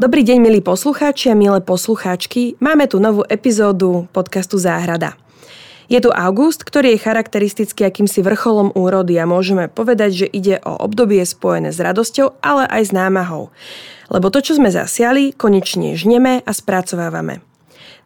Dobrý 0.00 0.24
deň, 0.24 0.40
milí 0.40 0.60
poslucháči 0.64 1.28
a 1.28 1.36
milé 1.36 1.60
poslucháčky. 1.60 2.56
Máme 2.56 2.88
tu 2.88 2.96
novú 2.96 3.20
epizódu 3.28 4.08
podcastu 4.16 4.56
Záhrada. 4.56 5.12
Je 5.92 6.00
tu 6.00 6.08
august, 6.08 6.64
ktorý 6.64 6.96
je 6.96 7.04
charakteristický 7.04 7.84
akýmsi 7.84 8.24
vrcholom 8.24 8.72
úrody 8.72 9.20
a 9.20 9.28
môžeme 9.28 9.68
povedať, 9.68 10.24
že 10.24 10.26
ide 10.32 10.56
o 10.64 10.72
obdobie 10.88 11.20
spojené 11.20 11.68
s 11.68 11.84
radosťou, 11.84 12.40
ale 12.40 12.64
aj 12.72 12.82
s 12.88 12.96
námahou. 12.96 13.52
Lebo 14.08 14.32
to, 14.32 14.40
čo 14.40 14.56
sme 14.56 14.72
zasiali, 14.72 15.36
konečne 15.36 15.92
žneme 16.00 16.40
a 16.48 16.52
spracovávame. 16.56 17.44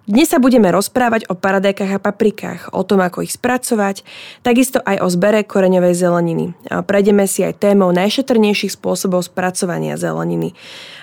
Dnes 0.04 0.28
sa 0.28 0.36
budeme 0.36 0.68
rozprávať 0.68 1.32
o 1.32 1.34
paradajkách 1.34 1.96
a 1.96 2.04
paprikách, 2.04 2.60
o 2.76 2.84
tom, 2.84 3.00
ako 3.00 3.24
ich 3.24 3.32
spracovať, 3.40 4.04
takisto 4.44 4.76
aj 4.84 5.00
o 5.00 5.08
zbere 5.08 5.40
koreňovej 5.48 5.96
zeleniny. 5.96 6.52
A 6.68 6.84
prejdeme 6.84 7.24
si 7.24 7.40
aj 7.40 7.56
témou 7.56 7.88
najšetrnejších 7.88 8.76
spôsobov 8.76 9.24
spracovania 9.24 9.96
zeleniny. 9.96 10.52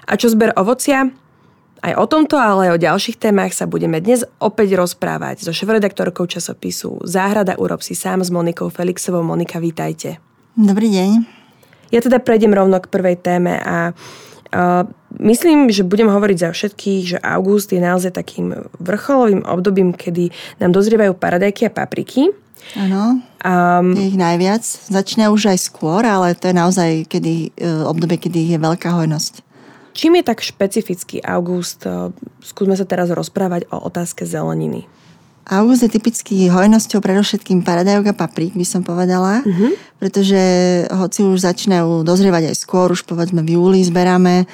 A 0.05 0.21
čo 0.21 0.29
zber 0.29 0.53
ovocia? 0.53 1.09
Aj 1.81 1.97
o 1.97 2.05
tomto, 2.05 2.37
ale 2.37 2.69
aj 2.69 2.77
o 2.77 2.83
ďalších 2.93 3.17
témach 3.17 3.57
sa 3.57 3.65
budeme 3.65 3.97
dnes 3.97 4.21
opäť 4.37 4.77
rozprávať 4.77 5.41
so 5.41 5.49
šefredaktorkou 5.49 6.29
časopisu 6.29 7.01
Záhrada 7.01 7.57
urob 7.57 7.81
si 7.81 7.97
sám 7.97 8.21
s 8.21 8.29
Monikou 8.29 8.69
Felixovou. 8.69 9.25
Monika, 9.25 9.57
vítajte. 9.57 10.21
Dobrý 10.53 10.93
deň. 10.93 11.25
Ja 11.89 12.05
teda 12.05 12.21
prejdem 12.21 12.53
rovno 12.53 12.77
k 12.77 12.85
prvej 12.85 13.17
téme 13.17 13.57
a 13.65 13.97
myslím, 15.19 15.71
že 15.71 15.87
budem 15.87 16.11
hovoriť 16.11 16.37
za 16.37 16.49
všetkých, 16.51 17.01
že 17.15 17.17
august 17.23 17.71
je 17.71 17.79
naozaj 17.79 18.11
takým 18.15 18.55
vrcholovým 18.79 19.47
obdobím, 19.47 19.95
kedy 19.95 20.31
nám 20.59 20.75
dozrievajú 20.75 21.15
paradajky 21.15 21.67
a 21.67 21.71
papriky. 21.71 22.31
Áno, 22.77 23.19
um, 23.19 23.87
je 23.97 24.13
ich 24.13 24.19
najviac. 24.19 24.61
Začne 24.63 25.33
už 25.33 25.49
aj 25.51 25.59
skôr, 25.65 26.05
ale 26.05 26.37
to 26.37 26.51
je 26.51 26.55
naozaj 26.55 26.89
kedy, 27.09 27.51
e, 27.57 27.67
obdobie, 27.83 28.21
kedy 28.21 28.53
je 28.53 28.57
veľká 28.61 28.93
hojnosť. 28.93 29.41
Čím 29.91 30.21
je 30.21 30.23
tak 30.23 30.39
špecifický 30.45 31.19
august? 31.25 31.83
E, 31.83 32.13
skúsme 32.45 32.77
sa 32.77 32.85
teraz 32.85 33.09
rozprávať 33.11 33.67
o 33.73 33.81
otázke 33.81 34.23
zeleniny. 34.23 34.85
August 35.49 35.81
je 35.81 35.89
typický 35.89 36.47
hojnosťou 36.53 37.01
predovšetkým 37.01 37.65
paradajok 37.65 38.13
a 38.13 38.17
paprík, 38.17 38.53
by 38.53 38.65
som 38.67 38.85
povedala, 38.85 39.41
uh-huh. 39.41 39.73
pretože 39.97 40.37
hoci 40.93 41.25
už 41.25 41.41
začínajú 41.41 42.05
dozrievať 42.05 42.53
aj 42.53 42.55
skôr, 42.61 42.93
už 42.93 43.09
povedzme 43.09 43.41
v 43.41 43.57
júli 43.57 43.81
zberáme 43.81 44.43
e, 44.43 44.45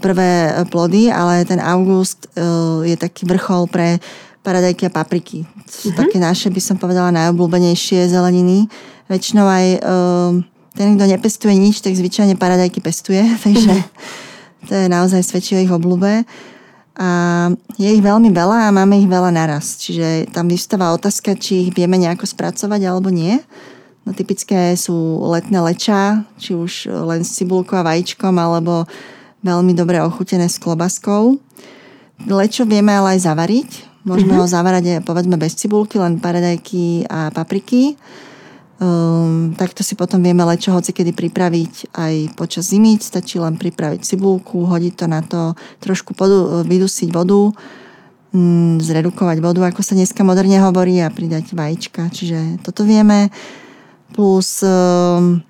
prvé 0.00 0.64
plody, 0.72 1.12
ale 1.12 1.44
ten 1.44 1.60
august 1.60 2.32
e, 2.32 2.40
je 2.88 2.96
taký 2.96 3.28
vrchol 3.28 3.68
pre 3.68 4.00
paradajky 4.40 4.88
a 4.88 4.94
papriky. 4.94 5.44
Sú 5.68 5.92
uh-huh. 5.92 6.00
také 6.00 6.16
naše, 6.16 6.48
by 6.48 6.60
som 6.64 6.76
povedala, 6.80 7.12
najobľúbenejšie 7.12 8.08
zeleniny. 8.08 8.72
Väčšinou 9.12 9.44
aj 9.44 9.66
e, 9.68 9.78
ten, 10.80 10.96
kto 10.96 11.04
nepestuje 11.12 11.52
nič, 11.60 11.84
tak 11.84 11.92
zvyčajne 11.92 12.40
paradajky 12.40 12.80
pestuje, 12.80 13.20
takže 13.44 13.74
uh-huh. 13.76 14.64
to 14.64 14.72
je 14.80 14.86
naozaj 14.88 15.20
svedčí 15.20 15.60
o 15.60 15.62
ich 15.62 15.68
obľúbe. 15.68 16.24
A 17.00 17.48
je 17.80 17.88
ich 17.88 18.04
veľmi 18.04 18.28
veľa 18.28 18.68
a 18.68 18.74
máme 18.76 19.00
ich 19.00 19.08
veľa 19.08 19.32
naraz. 19.32 19.80
Čiže 19.80 20.28
tam 20.36 20.52
vystáva 20.52 20.92
otázka, 20.92 21.32
či 21.32 21.64
ich 21.64 21.70
vieme 21.72 21.96
nejako 21.96 22.28
spracovať 22.28 22.80
alebo 22.84 23.08
nie. 23.08 23.40
No 24.04 24.12
typické 24.12 24.76
sú 24.76 25.16
letné 25.32 25.64
lečá, 25.64 26.28
či 26.36 26.52
už 26.52 26.92
len 26.92 27.24
s 27.24 27.40
cibulkou 27.40 27.80
a 27.80 27.86
vajíčkom, 27.88 28.36
alebo 28.36 28.84
veľmi 29.40 29.72
dobre 29.72 29.96
ochutené 30.04 30.44
s 30.48 30.60
klobaskou. 30.60 31.40
Lečo 32.28 32.68
vieme 32.68 32.92
ale 32.92 33.16
aj 33.16 33.24
zavariť. 33.24 33.70
Môžeme 34.04 34.36
mm-hmm. 34.36 34.44
ho 34.44 34.52
zavarať 34.52 34.84
povedzme 35.04 35.36
bez 35.40 35.56
cibulky, 35.56 35.96
len 35.96 36.20
paradajky 36.20 37.08
a 37.08 37.32
papriky. 37.32 37.96
Um, 38.80 39.52
takto 39.60 39.84
si 39.84 39.92
potom 39.92 40.24
vieme 40.24 40.40
lečo 40.40 40.72
hoci 40.72 40.96
kedy 40.96 41.12
pripraviť 41.12 41.92
aj 41.92 42.14
počas 42.32 42.72
zimy. 42.72 42.96
Stačí 42.96 43.36
len 43.36 43.60
pripraviť 43.60 44.00
cibulku, 44.00 44.64
hodiť 44.64 44.94
to 44.96 45.04
na 45.04 45.20
to, 45.20 45.52
trošku 45.84 46.16
podu, 46.16 46.64
vydusiť 46.64 47.12
vodu, 47.12 47.52
um, 48.32 48.80
zredukovať 48.80 49.38
vodu, 49.44 49.68
ako 49.68 49.84
sa 49.84 49.92
dneska 49.92 50.24
moderne 50.24 50.64
hovorí, 50.64 50.96
a 51.04 51.12
pridať 51.12 51.52
vajíčka. 51.52 52.08
Čiže 52.08 52.64
toto 52.64 52.88
vieme. 52.88 53.28
Plus 54.16 54.64
um, 54.64 55.44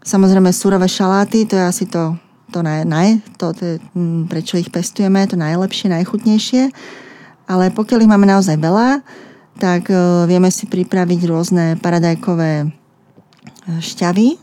samozrejme 0.00 0.48
surové 0.56 0.88
šaláty, 0.88 1.44
to 1.44 1.60
je 1.60 1.64
asi 1.68 1.84
to, 1.84 2.16
to, 2.48 2.64
naj, 2.64 2.88
naj, 2.88 3.20
to, 3.36 3.52
to 3.52 3.62
je, 3.62 3.74
um, 3.92 4.24
prečo 4.24 4.56
ich 4.56 4.72
pestujeme, 4.72 5.28
to 5.28 5.36
najlepšie, 5.36 5.92
najchutnejšie. 5.92 6.72
Ale 7.44 7.68
pokiaľ 7.76 8.08
ich 8.08 8.10
máme 8.10 8.24
naozaj 8.24 8.56
veľa, 8.56 9.04
tak 9.60 9.92
e, 9.92 9.94
vieme 10.24 10.48
si 10.48 10.64
pripraviť 10.64 11.20
rôzne 11.28 11.64
paradajkové 11.84 12.52
e, 12.64 12.66
šťavy. 13.78 14.34
E, 14.34 14.38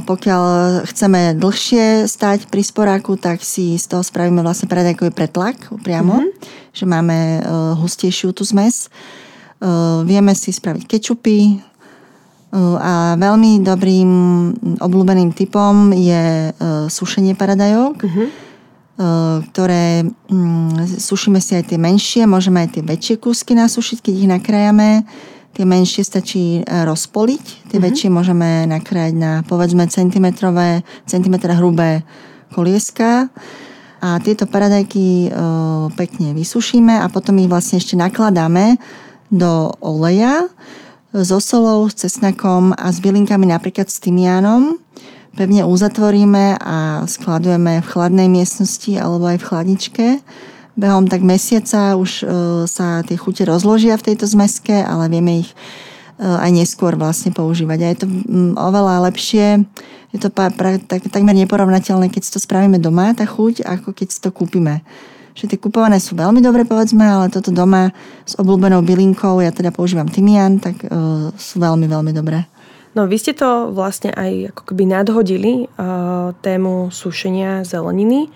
pokiaľ 0.00 0.42
chceme 0.88 1.36
dlhšie 1.36 2.08
stať 2.08 2.48
pri 2.48 2.62
sporáku, 2.64 3.20
tak 3.20 3.44
si 3.44 3.76
z 3.76 3.84
toho 3.84 4.00
spravíme 4.00 4.40
vlastne 4.40 4.72
paradajkový 4.72 5.12
pretlak 5.12 5.68
priamo, 5.84 6.24
mm-hmm. 6.24 6.72
že 6.72 6.84
máme 6.88 7.18
hustejšiu 7.76 8.32
tú 8.32 8.48
zmes. 8.48 8.88
Vieme 10.08 10.32
si 10.32 10.56
spraviť 10.56 10.88
kečupy 10.88 11.60
a 12.56 13.12
veľmi 13.20 13.60
dobrým 13.60 14.10
obľúbeným 14.80 15.36
typom 15.36 15.92
je 15.92 16.48
sušenie 16.88 17.36
paradajok. 17.36 18.00
Eh, 19.00 19.36
ktoré 19.48 20.04
mm, 20.04 21.00
sušíme 21.00 21.40
si 21.40 21.56
aj 21.56 21.72
tie 21.72 21.80
menšie, 21.80 22.28
môžeme 22.28 22.60
aj 22.60 22.76
tie 22.76 22.82
väčšie 22.84 23.16
kúsky 23.16 23.56
nasušiť, 23.56 24.04
keď 24.04 24.12
ich 24.12 24.28
nakrájame. 24.28 25.08
Tie 25.50 25.64
menšie 25.66 26.06
stačí 26.06 26.62
eh, 26.62 26.64
rozpoliť, 26.64 27.44
tie 27.70 27.78
mm-hmm. 27.78 27.84
väčšie 27.84 28.08
môžeme 28.08 28.50
nakrájať 28.70 29.14
na 29.14 29.32
povedzme 29.46 29.86
centimetrové, 29.90 30.86
centimetra 31.06 31.58
hrubé 31.58 32.02
kolieska. 32.54 33.30
A 34.00 34.16
tieto 34.24 34.48
paradajky 34.48 35.28
e, 35.28 35.30
pekne 35.92 36.32
vysušíme 36.32 37.04
a 37.04 37.06
potom 37.12 37.36
ich 37.36 37.52
vlastne 37.52 37.76
ešte 37.76 38.00
nakladáme 38.00 38.80
do 39.28 39.76
oleja 39.84 40.48
so 41.12 41.36
solou, 41.36 41.84
s 41.84 42.08
cesnakom 42.08 42.72
a 42.80 42.88
s 42.88 42.96
bylinkami 42.96 43.52
napríklad 43.52 43.92
s 43.92 44.00
tymiánom 44.00 44.80
pevne 45.36 45.62
uzatvoríme 45.66 46.58
a 46.58 47.06
skladujeme 47.06 47.82
v 47.82 47.86
chladnej 47.86 48.28
miestnosti 48.30 48.92
alebo 48.98 49.30
aj 49.30 49.38
v 49.38 49.46
chladničke. 49.46 50.06
Behom 50.80 51.04
tak 51.12 51.20
mesiaca 51.20 51.92
už 52.00 52.24
e, 52.24 52.64
sa 52.64 53.04
tie 53.04 53.20
chute 53.20 53.44
rozložia 53.44 54.00
v 54.00 54.06
tejto 54.12 54.24
zmeske, 54.24 54.72
ale 54.72 55.12
vieme 55.12 55.44
ich 55.44 55.52
e, 55.52 56.24
aj 56.24 56.48
neskôr 56.56 56.96
vlastne 56.96 57.36
používať. 57.36 57.78
A 57.84 57.86
je 57.92 57.98
to 58.00 58.06
oveľa 58.56 59.12
lepšie, 59.12 59.60
je 60.16 60.18
to 60.18 60.32
tak, 60.32 60.56
takmer 60.88 61.36
neporovnateľné, 61.36 62.08
keď 62.08 62.22
si 62.24 62.32
to 62.32 62.40
spravíme 62.40 62.80
doma, 62.80 63.12
tá 63.12 63.28
chuť, 63.28 63.60
ako 63.60 63.92
keď 63.92 64.08
si 64.08 64.18
to 64.24 64.32
kúpime. 64.32 64.80
Že 65.36 65.54
tie 65.54 65.58
kupované 65.60 66.00
sú 66.00 66.16
veľmi 66.16 66.40
dobre, 66.40 66.64
povedzme, 66.64 67.04
ale 67.04 67.28
toto 67.28 67.54
doma 67.54 67.92
s 68.24 68.34
obľúbenou 68.40 68.82
bylinkou, 68.82 69.38
ja 69.44 69.54
teda 69.54 69.70
používam 69.70 70.10
tymian, 70.10 70.58
tak 70.58 70.82
uh, 70.90 71.30
sú 71.38 71.62
veľmi, 71.62 71.86
veľmi 71.86 72.10
dobré. 72.10 72.42
No 72.90 73.06
vy 73.06 73.22
ste 73.22 73.32
to 73.38 73.70
vlastne 73.70 74.10
aj 74.10 74.50
ako 74.50 74.62
keby 74.74 74.84
nadhodili 74.90 75.52
uh, 75.66 76.34
tému 76.42 76.90
sušenia 76.90 77.62
zeleniny. 77.62 78.26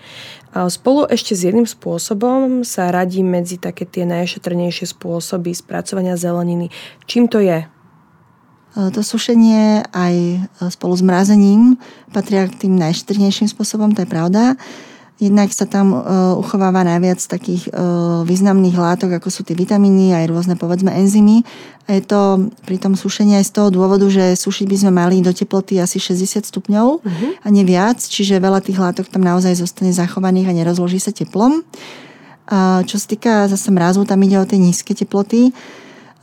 Uh, 0.55 0.71
spolu 0.71 1.03
ešte 1.11 1.35
s 1.35 1.43
jedným 1.43 1.67
spôsobom 1.67 2.63
sa 2.63 2.87
radí 2.87 3.19
medzi 3.19 3.59
také 3.59 3.83
tie 3.83 4.07
najšetrnejšie 4.07 4.95
spôsoby 4.95 5.51
spracovania 5.51 6.15
zeleniny. 6.15 6.71
Čím 7.03 7.27
to 7.27 7.43
je? 7.43 7.67
To 8.75 8.99
sušenie 8.99 9.87
aj 9.95 10.15
spolu 10.67 10.99
s 10.99 11.03
mrazením 11.03 11.79
patria 12.11 12.43
k 12.43 12.67
tým 12.67 12.75
najšetrnejším 12.75 13.47
spôsobom, 13.47 13.95
to 13.95 14.03
je 14.03 14.11
pravda. 14.11 14.59
Jednak 15.15 15.47
sa 15.55 15.63
tam 15.63 15.95
uh, 15.95 16.35
uchováva 16.35 16.83
najviac 16.83 17.23
takých 17.23 17.71
uh, 17.71 18.27
významných 18.27 18.75
látok, 18.75 19.15
ako 19.15 19.31
sú 19.31 19.47
tie 19.47 19.55
vitamíny, 19.55 20.11
aj 20.11 20.27
rôzne 20.27 20.59
povedzme 20.59 20.91
enzymy. 20.91 21.39
A 21.87 21.95
je 21.95 22.03
to 22.03 22.51
pri 22.67 22.75
tom 22.75 22.99
sušení 22.99 23.39
aj 23.39 23.47
z 23.47 23.51
toho 23.55 23.69
dôvodu, 23.71 24.03
že 24.11 24.35
sušiť 24.35 24.67
by 24.67 24.75
sme 24.75 24.91
mali 24.91 25.23
do 25.23 25.31
teploty 25.31 25.79
asi 25.79 26.03
60 26.03 26.43
stupňov 26.43 26.87
uh-huh. 26.99 27.31
a 27.39 27.47
nie 27.47 27.63
viac, 27.63 28.03
čiže 28.03 28.43
veľa 28.43 28.59
tých 28.59 28.75
látok 28.75 29.07
tam 29.07 29.23
naozaj 29.23 29.55
zostane 29.55 29.95
zachovaných 29.95 30.51
a 30.51 30.57
nerozloží 30.57 30.99
sa 30.99 31.15
teplom. 31.15 31.63
A 32.51 32.83
čo 32.83 32.99
sa 32.99 33.07
týka 33.07 33.33
zase 33.47 33.71
mrazu, 33.71 34.03
tam 34.03 34.19
ide 34.19 34.35
o 34.35 34.43
tie 34.43 34.59
nízke 34.59 34.91
teploty. 34.91 35.55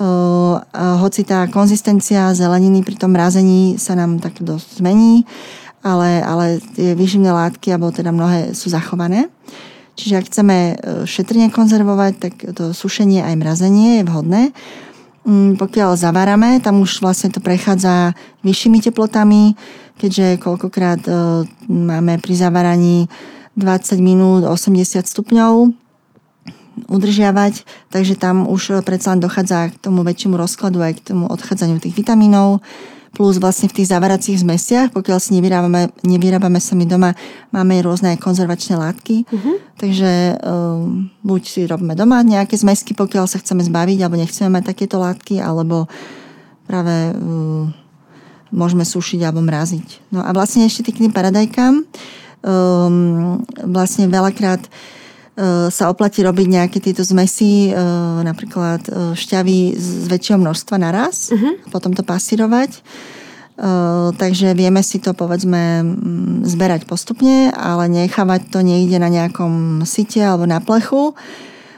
Uh, 0.03 0.59
hoci 1.01 1.23
tá 1.23 1.47
konzistencia 1.49 2.35
zeleniny 2.35 2.83
pri 2.85 2.99
tom 2.99 3.15
mrazení 3.15 3.79
sa 3.79 3.95
nám 3.95 4.19
tak 4.19 4.43
dosť 4.43 4.83
zmení, 4.83 5.23
ale, 5.83 6.23
ale 6.23 6.47
tie 6.79 6.95
výživné 6.95 7.29
látky, 7.29 7.75
alebo 7.75 7.91
teda 7.91 8.15
mnohé 8.15 8.55
sú 8.55 8.71
zachované. 8.71 9.27
Čiže 9.99 10.15
ak 10.17 10.29
chceme 10.31 10.57
e, 10.57 10.75
šetrne 11.05 11.53
konzervovať, 11.53 12.13
tak 12.17 12.35
to 12.57 12.73
sušenie 12.73 13.21
aj 13.21 13.35
mrazenie 13.37 14.01
je 14.01 14.09
vhodné. 14.09 14.43
Mm, 15.29 15.61
pokiaľ 15.61 16.01
zavárame, 16.01 16.59
tam 16.65 16.81
už 16.81 17.05
vlastne 17.05 17.29
to 17.29 17.45
prechádza 17.45 18.17
vyššími 18.41 18.81
teplotami, 18.81 19.53
keďže 20.01 20.41
koľkokrát 20.41 21.03
e, 21.05 21.13
máme 21.69 22.17
pri 22.25 22.35
zaváraní 22.35 23.13
20 23.59 24.01
minút 24.01 24.49
80 24.49 25.05
stupňov 25.05 25.77
udržiavať, 26.89 27.69
takže 27.93 28.17
tam 28.17 28.49
už 28.49 28.81
predsa 28.81 29.13
len 29.13 29.21
dochádza 29.21 29.69
k 29.69 29.77
tomu 29.77 30.01
väčšiemu 30.09 30.41
rozkladu 30.41 30.81
aj 30.81 31.05
k 31.05 31.13
tomu 31.13 31.29
odchádzaniu 31.29 31.77
tých 31.85 31.93
vitamínov 31.93 32.65
plus 33.13 33.37
vlastne 33.37 33.69
v 33.69 33.77
tých 33.81 33.93
zavaracích 33.93 34.41
zmesiach, 34.41 34.89
pokiaľ 34.97 35.19
si 35.21 35.37
nevyrábame, 35.37 35.93
nevyrábame 36.01 36.57
sami 36.59 36.89
doma, 36.89 37.13
máme 37.53 37.77
rôzne 37.85 38.17
konzervačné 38.17 38.75
látky, 38.81 39.29
uh-huh. 39.29 39.57
takže 39.77 40.41
um, 40.41 41.13
buď 41.21 41.43
si 41.45 41.61
robíme 41.69 41.93
doma 41.93 42.25
nejaké 42.25 42.57
zmesky, 42.57 42.97
pokiaľ 42.97 43.29
sa 43.29 43.37
chceme 43.37 43.61
zbaviť, 43.61 43.99
alebo 44.01 44.17
nechceme 44.17 44.49
mať 44.57 44.73
takéto 44.73 44.97
látky, 44.97 45.45
alebo 45.45 45.87
práve 46.65 47.13
um, 47.13 47.69
môžeme 48.49 48.89
sušiť 48.89 49.21
alebo 49.29 49.45
mraziť. 49.45 50.09
No 50.09 50.25
a 50.25 50.33
vlastne 50.33 50.65
ešte 50.65 50.89
k 50.89 51.05
tým 51.05 51.13
paradajkám, 51.13 51.85
um, 51.85 53.45
vlastne 53.69 54.09
veľakrát 54.09 54.65
E, 54.67 55.02
sa 55.73 55.89
oplatí 55.89 56.21
robiť 56.21 56.47
nejaké 56.49 56.79
tieto 56.85 57.01
zmesy, 57.01 57.73
e, 57.73 57.81
napríklad 58.21 58.85
e, 58.85 58.91
šťavy 59.17 59.73
z 59.73 60.05
väčšieho 60.13 60.37
množstva 60.37 60.77
naraz, 60.77 61.33
uh-huh. 61.33 61.57
potom 61.73 61.97
to 61.97 62.05
pasírovať. 62.05 62.85
Takže 64.17 64.57
vieme 64.57 64.81
si 64.81 64.97
to 64.97 65.13
povedzme 65.13 65.85
zberať 66.43 66.89
postupne, 66.89 67.53
ale 67.53 67.85
nechávať 67.85 68.49
to 68.49 68.65
niekde 68.65 68.97
na 68.97 69.13
nejakom 69.13 69.85
site 69.85 70.19
alebo 70.25 70.49
na 70.49 70.59
plechu 70.59 71.13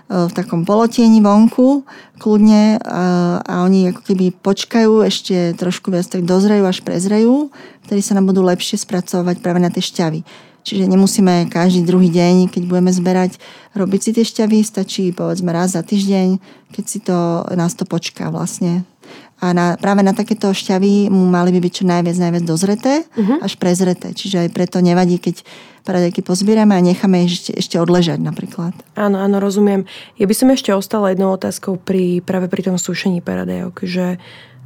v 0.09 0.33
takom 0.33 0.63
polotieni 0.63 1.19
vonku, 1.19 1.83
kľudne 2.23 2.79
a, 2.79 3.43
a 3.43 3.55
oni 3.67 3.91
ako 3.91 4.01
keby 4.07 4.33
počkajú 4.39 5.03
ešte 5.03 5.59
trošku 5.59 5.91
viac, 5.91 6.07
tak 6.07 6.23
dozrejú 6.23 6.63
až 6.63 6.81
prezrejú, 6.87 7.51
ktorí 7.91 8.01
sa 8.01 8.17
nám 8.17 8.31
budú 8.31 8.47
lepšie 8.47 8.79
spracovať 8.79 9.43
práve 9.43 9.59
na 9.59 9.69
tie 9.69 9.83
šťavy. 9.83 10.23
Čiže 10.65 10.89
nemusíme 10.89 11.53
každý 11.53 11.85
druhý 11.85 12.09
deň, 12.09 12.49
keď 12.49 12.63
budeme 12.65 12.89
zberať, 12.89 13.37
robiť 13.77 14.01
si 14.01 14.11
tie 14.17 14.25
šťavy, 14.25 14.65
stačí 14.65 15.13
povedzme 15.13 15.53
raz 15.53 15.77
za 15.77 15.85
týždeň, 15.85 16.41
keď 16.73 16.85
si 16.89 16.99
to, 17.05 17.45
nás 17.53 17.77
to 17.77 17.85
počká 17.85 18.33
vlastne. 18.33 18.89
A 19.45 19.53
na, 19.53 19.77
práve 19.77 20.01
na 20.01 20.17
takéto 20.17 20.49
šťavy 20.57 21.13
mu 21.13 21.29
mali 21.29 21.53
by 21.53 21.61
byť 21.61 21.73
čo 21.77 21.85
najviac, 21.85 22.17
najviac 22.17 22.45
dozreté, 22.49 23.05
uh-huh. 23.05 23.45
až 23.45 23.61
prezreté. 23.61 24.17
Čiže 24.17 24.49
aj 24.49 24.57
preto 24.57 24.81
nevadí, 24.81 25.21
keď 25.21 25.45
paradajky 25.85 26.25
pozbierame 26.25 26.73
a 26.73 26.81
necháme 26.81 27.29
ich 27.29 27.45
ešte, 27.45 27.53
ešte 27.61 27.77
odležať 27.77 28.25
napríklad. 28.25 28.73
Áno, 28.97 29.21
áno, 29.21 29.37
rozumiem. 29.37 29.85
Ja 30.17 30.25
by 30.25 30.33
som 30.33 30.49
ešte 30.49 30.73
ostala 30.73 31.13
jednou 31.13 31.37
otázkou 31.37 31.77
pri, 31.77 32.25
práve 32.25 32.49
pri 32.49 32.73
tom 32.73 32.81
sušení 32.81 33.21
paradajok, 33.21 33.85
že 33.85 34.17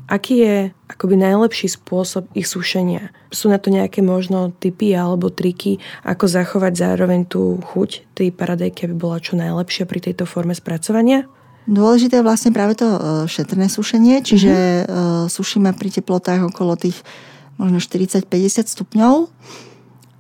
Aký 0.08 0.40
je 0.40 0.56
akoby 0.88 1.20
najlepší 1.20 1.69
spôsob 1.69 2.32
ich 2.32 2.49
sušenia? 2.49 3.12
Sú 3.28 3.52
na 3.52 3.60
to 3.60 3.69
nejaké 3.69 4.00
možno 4.00 4.56
typy 4.56 4.96
alebo 4.96 5.28
triky, 5.28 5.76
ako 6.00 6.25
zachovať 6.25 6.72
zároveň 6.81 7.28
tú 7.28 7.60
chuť 7.60 8.16
tej 8.16 8.32
paradajky, 8.32 8.88
aby 8.88 8.96
bola 8.96 9.20
čo 9.20 9.37
najlepšia 9.37 9.84
pri 9.84 10.00
tejto 10.00 10.25
forme 10.25 10.56
spracovania? 10.56 11.28
Dôležité 11.69 12.25
je 12.25 12.25
vlastne 12.25 12.56
práve 12.56 12.81
to 12.81 12.88
e, 12.88 13.00
šetrné 13.28 13.69
sušenie, 13.69 14.25
čiže 14.25 14.55
mm-hmm. 14.88 15.28
sušíme 15.28 15.76
pri 15.76 16.00
teplotách 16.00 16.49
okolo 16.49 16.81
tých 16.81 16.96
možno 17.61 17.76
40-50 17.76 18.25
stupňov. 18.64 19.28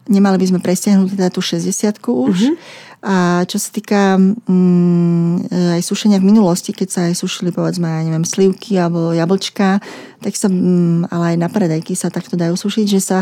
Nemali 0.08 0.36
by 0.40 0.46
sme 0.48 0.60
prestiahnuť 0.64 1.14
teda 1.14 1.28
tú 1.28 1.44
60 1.44 1.68
už. 2.00 2.36
Mm-hmm. 2.36 2.86
A 2.98 3.46
čo 3.46 3.62
sa 3.62 3.70
týka 3.70 4.18
mm, 4.18 5.54
aj 5.78 5.82
sušenia 5.86 6.18
v 6.18 6.34
minulosti, 6.34 6.74
keď 6.74 6.88
sa 6.90 7.00
aj 7.06 7.22
sušili 7.22 7.54
povedzme, 7.54 7.86
ja 7.86 8.02
neviem, 8.02 8.26
slivky 8.26 8.74
alebo 8.74 9.14
jablčka, 9.14 9.78
tak 10.18 10.34
sa, 10.34 10.50
mm, 10.50 11.06
ale 11.14 11.34
aj 11.34 11.36
na 11.38 11.46
predajky 11.46 11.94
sa 11.94 12.10
takto 12.10 12.34
dajú 12.34 12.58
sušiť, 12.58 12.86
že 12.90 12.98
sa 12.98 13.18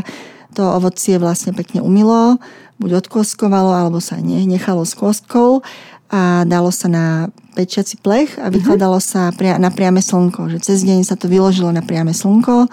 to 0.56 0.64
ovocie 0.64 1.20
vlastne 1.20 1.52
pekne 1.52 1.84
umilo, 1.84 2.40
buď 2.80 3.04
odkoskovalo, 3.04 3.76
alebo 3.76 4.00
sa 4.00 4.16
nechalo 4.22 4.88
s 4.88 4.96
kostkou 4.96 5.60
a 6.08 6.48
dalo 6.48 6.72
sa 6.72 6.88
na 6.88 7.06
pečiaci 7.52 8.00
plech 8.00 8.40
a 8.40 8.48
vykladalo 8.48 8.96
sa 8.96 9.28
na 9.60 9.68
priame 9.68 10.00
slnko. 10.00 10.56
Že 10.56 10.58
cez 10.64 10.88
deň 10.88 11.04
sa 11.04 11.20
to 11.20 11.28
vyložilo 11.28 11.68
na 11.68 11.84
priame 11.84 12.16
slnko 12.16 12.72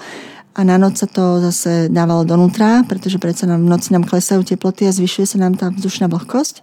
a 0.54 0.62
na 0.62 0.78
noc 0.78 1.02
sa 1.02 1.10
to 1.10 1.42
zase 1.50 1.90
dávalo 1.90 2.22
donútra, 2.22 2.86
pretože 2.86 3.18
predsa 3.18 3.50
nám 3.50 3.66
v 3.66 3.74
noci 3.74 3.90
nám 3.90 4.06
klesajú 4.06 4.46
teploty 4.46 4.86
a 4.86 4.94
zvyšuje 4.94 5.26
sa 5.34 5.38
nám 5.42 5.58
tá 5.58 5.74
vzdušná 5.74 6.06
vlhkosť. 6.06 6.62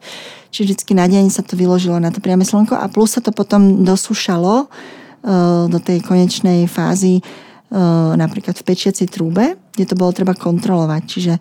Čiže 0.55 0.67
vždycky 0.67 0.93
na 0.95 1.11
deň 1.11 1.35
sa 1.35 1.43
to 1.43 1.59
vyložilo 1.59 1.99
na 1.99 2.15
to 2.15 2.23
priame 2.23 2.47
slnko 2.47 2.79
a 2.79 2.87
plus 2.87 3.19
sa 3.19 3.21
to 3.23 3.35
potom 3.35 3.83
dosúšalo 3.83 4.67
uh, 4.67 5.67
do 5.67 5.79
tej 5.83 6.07
konečnej 6.07 6.71
fázy 6.71 7.19
uh, 7.19 8.15
napríklad 8.15 8.55
v 8.55 8.67
pečiacej 8.67 9.11
trúbe, 9.11 9.59
kde 9.75 9.85
to 9.91 9.99
bolo 9.99 10.15
treba 10.15 10.39
kontrolovať. 10.39 11.03
Čiže 11.11 11.35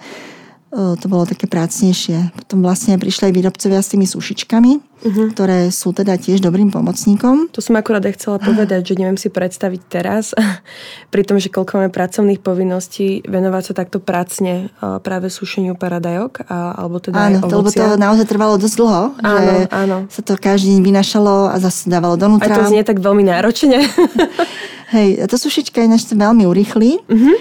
to 0.70 1.06
bolo 1.10 1.26
také 1.26 1.50
prácnejšie. 1.50 2.30
Potom 2.46 2.62
vlastne 2.62 3.02
prišli 3.02 3.30
aj 3.30 3.34
výrobcovia 3.34 3.82
s 3.82 3.90
tými 3.90 4.06
sušičkami, 4.06 4.72
uh-huh. 4.78 5.28
ktoré 5.34 5.74
sú 5.74 5.90
teda 5.98 6.14
tiež 6.22 6.46
dobrým 6.46 6.70
pomocníkom. 6.70 7.50
To 7.58 7.62
som 7.62 7.74
akurát 7.74 8.06
aj 8.06 8.22
chcela 8.22 8.38
povedať, 8.38 8.94
že 8.94 9.00
neviem 9.02 9.18
si 9.18 9.34
predstaviť 9.34 9.82
teraz, 9.90 10.38
pri 11.14 11.26
tom, 11.26 11.42
že 11.42 11.50
koľko 11.50 11.82
máme 11.82 11.90
pracovných 11.90 12.46
povinností, 12.46 13.26
venovať 13.26 13.64
sa 13.66 13.74
takto 13.82 13.98
prácne 13.98 14.70
práve 15.02 15.34
sušeniu 15.34 15.74
paradajok, 15.74 16.46
alebo 16.50 17.02
teda 17.02 17.18
Áno, 17.18 17.50
to, 17.50 17.66
lebo 17.66 17.70
to 17.74 17.98
naozaj 17.98 18.30
trvalo 18.30 18.62
dosť 18.62 18.76
dlho, 18.78 19.04
áno, 19.26 19.40
že 19.42 19.56
áno. 19.74 19.98
sa 20.14 20.22
to 20.22 20.38
každý 20.38 20.78
deň 20.78 20.82
vynašalo 20.86 21.50
a 21.50 21.58
zase 21.58 21.90
dávalo 21.90 22.14
donútra. 22.14 22.54
A 22.54 22.58
to 22.62 22.70
znie 22.70 22.86
tak 22.86 23.02
veľmi 23.02 23.26
náročne. 23.26 23.82
Hej, 24.90 25.30
to 25.30 25.38
sušička 25.38 25.86
ináč 25.86 26.10
sa 26.10 26.18
veľmi 26.18 26.50
urýchli. 26.50 26.90
Uh-huh 27.06 27.38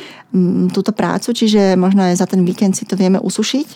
túto 0.73 0.93
prácu, 0.93 1.33
čiže 1.33 1.73
možno 1.73 2.05
aj 2.05 2.21
za 2.21 2.27
ten 2.29 2.45
víkend 2.45 2.77
si 2.77 2.85
to 2.85 3.01
vieme 3.01 3.17
usušiť, 3.17 3.69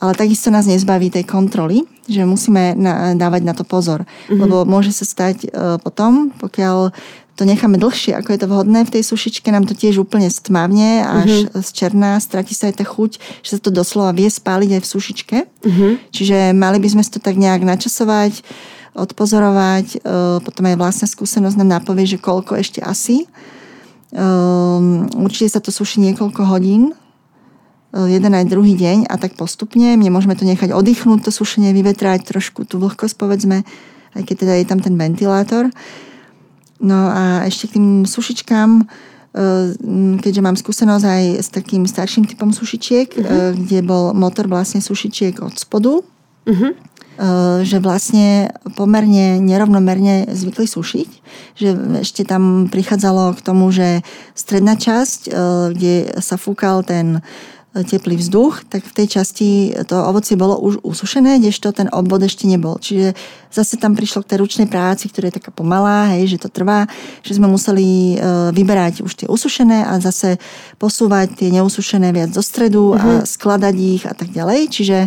ale 0.00 0.16
takisto 0.16 0.48
nás 0.48 0.64
nezbaví 0.64 1.12
tej 1.12 1.28
kontroly, 1.28 1.84
že 2.08 2.24
musíme 2.24 2.72
na, 2.72 3.12
dávať 3.12 3.42
na 3.44 3.52
to 3.52 3.64
pozor, 3.68 4.08
mm-hmm. 4.08 4.40
lebo 4.40 4.64
môže 4.64 4.96
sa 4.96 5.04
stať 5.04 5.52
uh, 5.52 5.76
potom, 5.76 6.32
pokiaľ 6.40 6.96
to 7.36 7.48
necháme 7.48 7.80
dlhšie, 7.80 8.12
ako 8.16 8.28
je 8.32 8.40
to 8.40 8.48
vhodné 8.48 8.84
v 8.88 8.92
tej 8.92 9.04
sušičke, 9.08 9.48
nám 9.52 9.68
to 9.68 9.72
tiež 9.76 10.00
úplne 10.00 10.32
stmavne 10.32 11.04
až 11.04 11.48
mm-hmm. 11.48 11.60
z 11.60 11.68
černá, 11.76 12.16
stratí 12.20 12.56
sa 12.56 12.72
aj 12.72 12.80
tá 12.80 12.84
chuť, 12.88 13.20
že 13.44 13.56
sa 13.56 13.60
to 13.60 13.68
doslova 13.68 14.16
vie 14.16 14.28
spáliť 14.32 14.80
aj 14.80 14.82
v 14.84 14.90
sušičke. 14.96 15.36
Mm-hmm. 15.44 15.92
Čiže 16.12 16.36
mali 16.56 16.80
by 16.80 16.88
sme 16.88 17.02
to 17.04 17.20
tak 17.20 17.36
nejak 17.36 17.64
načasovať, 17.64 18.44
odpozorovať, 18.92 20.04
uh, 20.04 20.38
potom 20.44 20.68
aj 20.68 20.76
vlastná 20.76 21.06
skúsenosť 21.08 21.56
nám 21.60 21.80
napovie, 21.80 22.04
že 22.04 22.20
koľko 22.20 22.60
ešte 22.60 22.80
asi 22.84 23.28
Um, 24.12 25.08
určite 25.24 25.56
sa 25.56 25.60
to 25.64 25.72
suší 25.72 26.04
niekoľko 26.04 26.44
hodín, 26.44 26.92
uh, 26.92 28.04
jeden 28.04 28.36
aj 28.36 28.44
druhý 28.44 28.76
deň 28.76 29.08
a 29.08 29.16
tak 29.16 29.40
postupne. 29.40 29.96
My 29.96 30.12
môžeme 30.12 30.36
to 30.36 30.44
nechať 30.44 30.68
oddychnúť, 30.68 31.24
to 31.24 31.32
sušenie, 31.32 31.72
vyvetrať 31.72 32.28
trošku 32.28 32.68
tú 32.68 32.76
vlhkosť, 32.76 33.16
povedzme, 33.16 33.64
aj 34.12 34.22
keď 34.28 34.36
teda 34.44 34.54
je 34.60 34.66
tam 34.68 34.84
ten 34.84 35.00
ventilátor. 35.00 35.72
No 36.76 37.08
a 37.08 37.48
ešte 37.48 37.72
k 37.72 37.80
tým 37.80 38.04
sušičkám, 38.04 38.70
uh, 38.84 40.20
keďže 40.20 40.44
mám 40.44 40.60
skúsenosť 40.60 41.04
aj 41.08 41.24
s 41.40 41.48
takým 41.48 41.88
starším 41.88 42.28
typom 42.28 42.52
sušičiek, 42.52 43.16
uh-huh. 43.16 43.56
kde 43.56 43.80
bol 43.80 44.12
motor 44.12 44.44
vlastne 44.44 44.84
sušičiek 44.84 45.40
od 45.40 45.56
spodu, 45.56 46.04
uh-huh. 46.04 46.76
Eh, 47.12 47.60
že 47.68 47.76
vlastne 47.76 48.56
pomerne 48.72 49.36
nerovnomerne 49.36 50.32
zvykli 50.32 50.64
sušiť, 50.64 51.10
že 51.60 51.68
ešte 52.00 52.24
tam 52.24 52.72
prichádzalo 52.72 53.36
k 53.36 53.44
tomu, 53.44 53.68
že 53.68 54.00
stredná 54.32 54.80
časť, 54.80 55.28
eh, 55.28 55.32
kde 55.76 55.94
sa 56.24 56.40
fúkal 56.40 56.80
ten 56.80 57.20
eh, 57.20 57.84
teplý 57.84 58.16
vzduch, 58.16 58.64
tak 58.64 58.88
v 58.88 58.96
tej 58.96 59.20
časti 59.20 59.76
to 59.84 59.92
ovocie 59.92 60.40
bolo 60.40 60.56
už 60.56 60.80
usušené, 60.80 61.36
kdežto 61.36 61.76
ten 61.76 61.92
obvod 61.92 62.24
ešte 62.24 62.48
nebol. 62.48 62.80
Čiže 62.80 63.12
zase 63.52 63.76
tam 63.76 63.92
prišlo 63.92 64.24
k 64.24 64.32
tej 64.32 64.38
ručnej 64.40 64.68
práci, 64.72 65.12
ktorá 65.12 65.28
je 65.28 65.36
taká 65.36 65.52
pomalá, 65.52 66.16
hej, 66.16 66.32
že 66.32 66.40
to 66.40 66.48
trvá, 66.48 66.88
že 67.20 67.36
sme 67.36 67.44
museli 67.44 68.16
vyberať 68.56 69.04
už 69.04 69.12
tie 69.20 69.28
usušené 69.28 69.84
a 69.84 70.00
zase 70.00 70.40
posúvať 70.80 71.44
tie 71.44 71.52
neusušené 71.60 72.08
viac 72.16 72.32
do 72.32 72.40
stredu 72.40 72.96
uh-huh. 72.96 72.96
a 72.96 73.04
mhm. 73.20 73.24
skladať 73.28 73.74
ich 73.76 74.02
a 74.08 74.16
tak 74.16 74.32
ďalej. 74.32 74.72
Čiže 74.72 74.98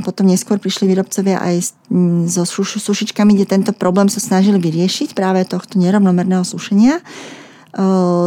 potom 0.00 0.24
neskôr 0.24 0.56
prišli 0.56 0.88
výrobcovia 0.88 1.36
aj 1.44 1.76
mm, 1.92 2.24
so 2.24 2.48
sušičkami, 2.48 3.36
kde 3.36 3.44
tento 3.44 3.72
problém 3.76 4.08
sa 4.08 4.16
snažili 4.16 4.56
vyriešiť 4.56 5.12
práve 5.12 5.44
tohto 5.44 5.76
nerovnomerného 5.76 6.40
sušenia. 6.40 7.04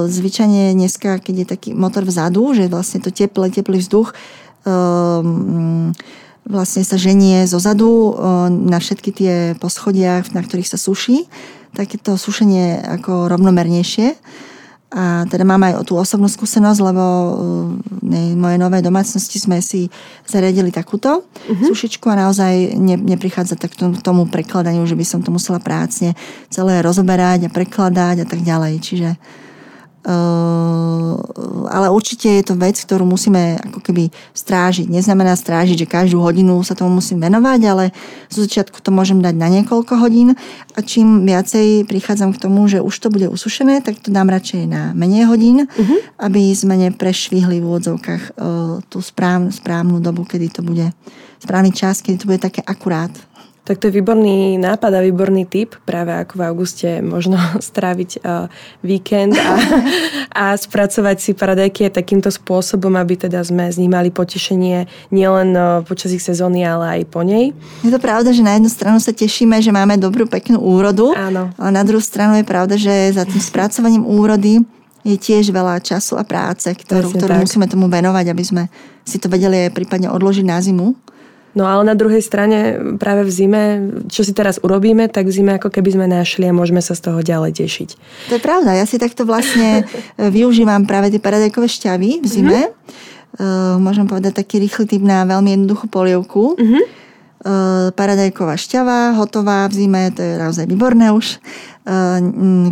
Zvyčajne 0.06 0.78
dneska, 0.78 1.18
keď 1.18 1.36
je 1.36 1.48
taký 1.50 1.70
motor 1.74 2.06
vzadu, 2.06 2.54
že 2.54 2.70
vlastne 2.70 3.02
to 3.02 3.10
teplé, 3.10 3.50
teplý 3.50 3.82
vzduch 3.82 4.14
vlastne 6.46 6.84
sa 6.86 6.98
ženie 6.98 7.50
zo 7.50 7.58
zadu 7.58 8.14
na 8.50 8.78
všetky 8.78 9.10
tie 9.10 9.36
poschodia, 9.58 10.22
na 10.38 10.42
ktorých 10.46 10.70
sa 10.70 10.78
suší, 10.78 11.26
tak 11.74 11.98
je 11.98 12.00
to 12.02 12.22
sušenie 12.22 12.78
ako 12.86 13.34
rovnomernejšie. 13.34 14.14
A 14.92 15.24
teda 15.32 15.48
mám 15.48 15.64
aj 15.64 15.88
tú 15.88 15.96
osobnú 15.96 16.28
skúsenosť, 16.28 16.80
lebo 16.84 17.04
v 18.04 18.36
mojej 18.36 18.60
novej 18.60 18.84
domácnosti 18.84 19.40
sme 19.40 19.64
si 19.64 19.88
zariadili 20.28 20.68
takúto 20.68 21.24
uh-huh. 21.24 21.66
sušičku 21.72 22.12
a 22.12 22.28
naozaj 22.28 22.76
ne, 22.76 23.00
neprichádza 23.00 23.56
tak 23.56 23.72
k 23.72 24.04
tomu 24.04 24.28
prekladaniu, 24.28 24.84
že 24.84 25.00
by 25.00 25.06
som 25.08 25.24
to 25.24 25.32
musela 25.32 25.64
prácne 25.64 26.12
celé 26.52 26.84
rozoberať 26.84 27.48
a 27.48 27.54
prekladať 27.56 28.16
a 28.24 28.26
tak 28.28 28.44
ďalej. 28.44 28.84
Čiže 28.84 29.10
ale 31.72 31.88
určite 31.94 32.26
je 32.26 32.44
to 32.44 32.58
vec, 32.58 32.74
ktorú 32.74 33.06
musíme 33.06 33.62
ako 33.62 33.80
keby 33.86 34.10
strážiť. 34.34 34.90
Neznamená 34.90 35.38
strážiť, 35.38 35.86
že 35.86 35.92
každú 35.92 36.18
hodinu 36.20 36.58
sa 36.66 36.74
tomu 36.74 36.98
musím 36.98 37.22
venovať, 37.22 37.62
ale 37.70 37.94
zo 38.28 38.42
začiatku 38.42 38.82
to 38.82 38.90
môžem 38.90 39.22
dať 39.22 39.36
na 39.38 39.48
niekoľko 39.50 39.94
hodín 40.02 40.34
a 40.74 40.80
čím 40.82 41.22
viacej 41.24 41.86
prichádzam 41.86 42.34
k 42.34 42.42
tomu, 42.42 42.66
že 42.66 42.82
už 42.82 42.98
to 42.98 43.14
bude 43.14 43.30
usušené, 43.30 43.86
tak 43.86 44.02
to 44.02 44.10
dám 44.10 44.34
radšej 44.34 44.66
na 44.66 44.92
menej 44.98 45.30
hodín, 45.30 45.70
uh-huh. 45.70 46.00
aby 46.18 46.50
sme 46.58 46.82
neprešvihli 46.90 47.62
v 47.62 47.68
úvodzovkách 47.70 48.42
tú 48.90 48.98
správnu, 49.00 49.54
správnu 49.54 50.02
dobu, 50.02 50.26
kedy 50.26 50.50
to 50.50 50.62
bude 50.66 50.90
správny 51.42 51.74
čas, 51.74 52.02
kedy 52.02 52.18
to 52.22 52.30
bude 52.30 52.42
také 52.42 52.66
akurát. 52.66 53.14
Tak 53.72 53.80
to 53.80 53.88
je 53.88 54.04
výborný 54.04 54.60
nápad 54.60 55.00
a 55.00 55.00
výborný 55.00 55.48
tip, 55.48 55.80
práve 55.88 56.12
ako 56.12 56.36
v 56.36 56.44
auguste 56.44 57.00
možno 57.00 57.40
stráviť 57.72 58.20
uh, 58.20 58.52
víkend 58.84 59.32
a, 59.40 59.56
a 60.44 60.46
spracovať 60.60 61.16
si 61.24 61.32
paradajky 61.32 61.88
takýmto 61.88 62.28
spôsobom, 62.28 62.92
aby 63.00 63.16
teda 63.16 63.40
sme 63.40 63.72
z 63.72 63.80
nich 63.80 63.88
mali 63.88 64.12
potešenie 64.12 64.92
nielen 65.16 65.56
uh, 65.56 65.88
počas 65.88 66.12
ich 66.12 66.20
sezóny, 66.20 66.68
ale 66.68 67.00
aj 67.00 67.02
po 67.16 67.24
nej. 67.24 67.56
Je 67.80 67.96
to 67.96 68.04
pravda, 68.04 68.36
že 68.36 68.44
na 68.44 68.60
jednu 68.60 68.68
stranu 68.68 69.00
sa 69.00 69.16
tešíme, 69.16 69.56
že 69.64 69.72
máme 69.72 69.96
dobrú, 69.96 70.28
peknú 70.28 70.60
úrodu, 70.60 71.16
Áno. 71.16 71.56
ale 71.56 71.72
na 71.72 71.88
druhú 71.88 72.04
stranu 72.04 72.36
je 72.36 72.44
pravda, 72.44 72.76
že 72.76 73.16
za 73.16 73.24
tým 73.24 73.40
spracovaním 73.40 74.04
úrody 74.04 74.60
je 75.08 75.16
tiež 75.16 75.48
veľa 75.48 75.80
času 75.80 76.20
a 76.20 76.28
práce, 76.28 76.68
ktorú, 76.68 77.16
ktorú 77.16 77.40
musíme 77.40 77.72
tomu 77.72 77.88
venovať, 77.88 78.26
aby 78.36 78.44
sme 78.44 78.64
si 79.08 79.16
to 79.16 79.32
vedeli 79.32 79.72
prípadne 79.72 80.12
odložiť 80.12 80.44
na 80.44 80.60
zimu. 80.60 80.92
No 81.52 81.68
ale 81.68 81.84
na 81.84 81.96
druhej 82.00 82.24
strane 82.24 82.80
práve 82.96 83.28
v 83.28 83.32
zime, 83.32 83.64
čo 84.08 84.24
si 84.24 84.32
teraz 84.32 84.56
urobíme, 84.64 85.12
tak 85.12 85.28
v 85.28 85.36
zime 85.36 85.52
ako 85.60 85.68
keby 85.68 86.00
sme 86.00 86.06
našli 86.08 86.48
a 86.48 86.56
môžeme 86.56 86.80
sa 86.80 86.96
z 86.96 87.12
toho 87.12 87.20
ďalej 87.20 87.60
tešiť. 87.60 87.90
To 88.32 88.34
je 88.40 88.42
pravda. 88.42 88.80
Ja 88.80 88.88
si 88.88 88.96
takto 88.96 89.28
vlastne 89.28 89.84
e, 89.84 90.32
využívam 90.32 90.88
práve 90.88 91.12
tie 91.12 91.20
paradajkové 91.20 91.68
šťavy 91.68 92.24
v 92.24 92.28
zime. 92.28 92.60
Mm-hmm. 92.72 93.80
Môžem 93.80 94.12
povedať 94.12 94.44
taký 94.44 94.60
rýchly 94.60 94.92
typ 94.92 95.04
na 95.04 95.24
veľmi 95.24 95.56
jednoduchú 95.56 95.88
polievku. 95.88 96.60
Mm-hmm. 96.60 96.84
Paradajková 97.96 98.60
šťava, 98.60 99.16
hotová 99.18 99.66
v 99.72 99.74
zime, 99.74 100.04
to 100.12 100.20
je 100.20 100.36
naozaj 100.36 100.68
výborné 100.68 101.16
už. 101.16 101.40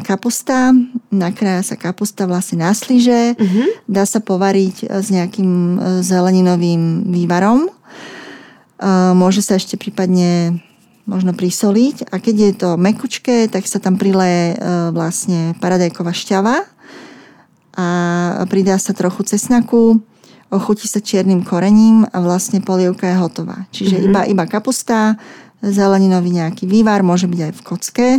Kapusta, 0.03 0.75
nakrája 1.09 1.63
sa 1.63 1.75
kapusta 1.79 2.27
vlastne 2.27 2.67
na 2.67 2.75
sliže. 2.75 3.39
Mm-hmm. 3.39 3.67
Dá 3.87 4.03
sa 4.03 4.19
povariť 4.19 4.91
s 4.99 5.07
nejakým 5.09 5.79
zeleninovým 6.03 7.07
vývarom 7.07 7.71
Môže 9.15 9.43
sa 9.43 9.59
ešte 9.59 9.75
prípadne 9.75 10.63
možno 11.03 11.33
prisoliť 11.33 12.13
a 12.13 12.15
keď 12.21 12.35
je 12.37 12.51
to 12.55 12.69
mekučké, 12.77 13.49
tak 13.49 13.65
sa 13.65 13.81
tam 13.81 13.97
prileje 13.97 14.55
vlastne 14.93 15.57
paradajková 15.57 16.13
šťava 16.13 16.63
a 17.75 17.87
pridá 18.45 18.77
sa 18.77 18.93
trochu 18.93 19.25
cesnaku, 19.25 19.99
ochutí 20.53 20.85
sa 20.85 21.01
čiernym 21.01 21.41
korením 21.43 22.05
a 22.13 22.17
vlastne 22.21 22.61
polievka 22.61 23.09
je 23.09 23.17
hotová. 23.17 23.65
Čiže 23.73 23.95
mm-hmm. 23.99 24.09
iba, 24.13 24.21
iba 24.29 24.45
kapusta, 24.45 25.17
zeleninový 25.59 26.39
nejaký 26.39 26.69
vývar, 26.69 27.03
môže 27.03 27.27
byť 27.27 27.41
aj 27.41 27.53
v 27.53 27.61
kocke, 27.65 28.09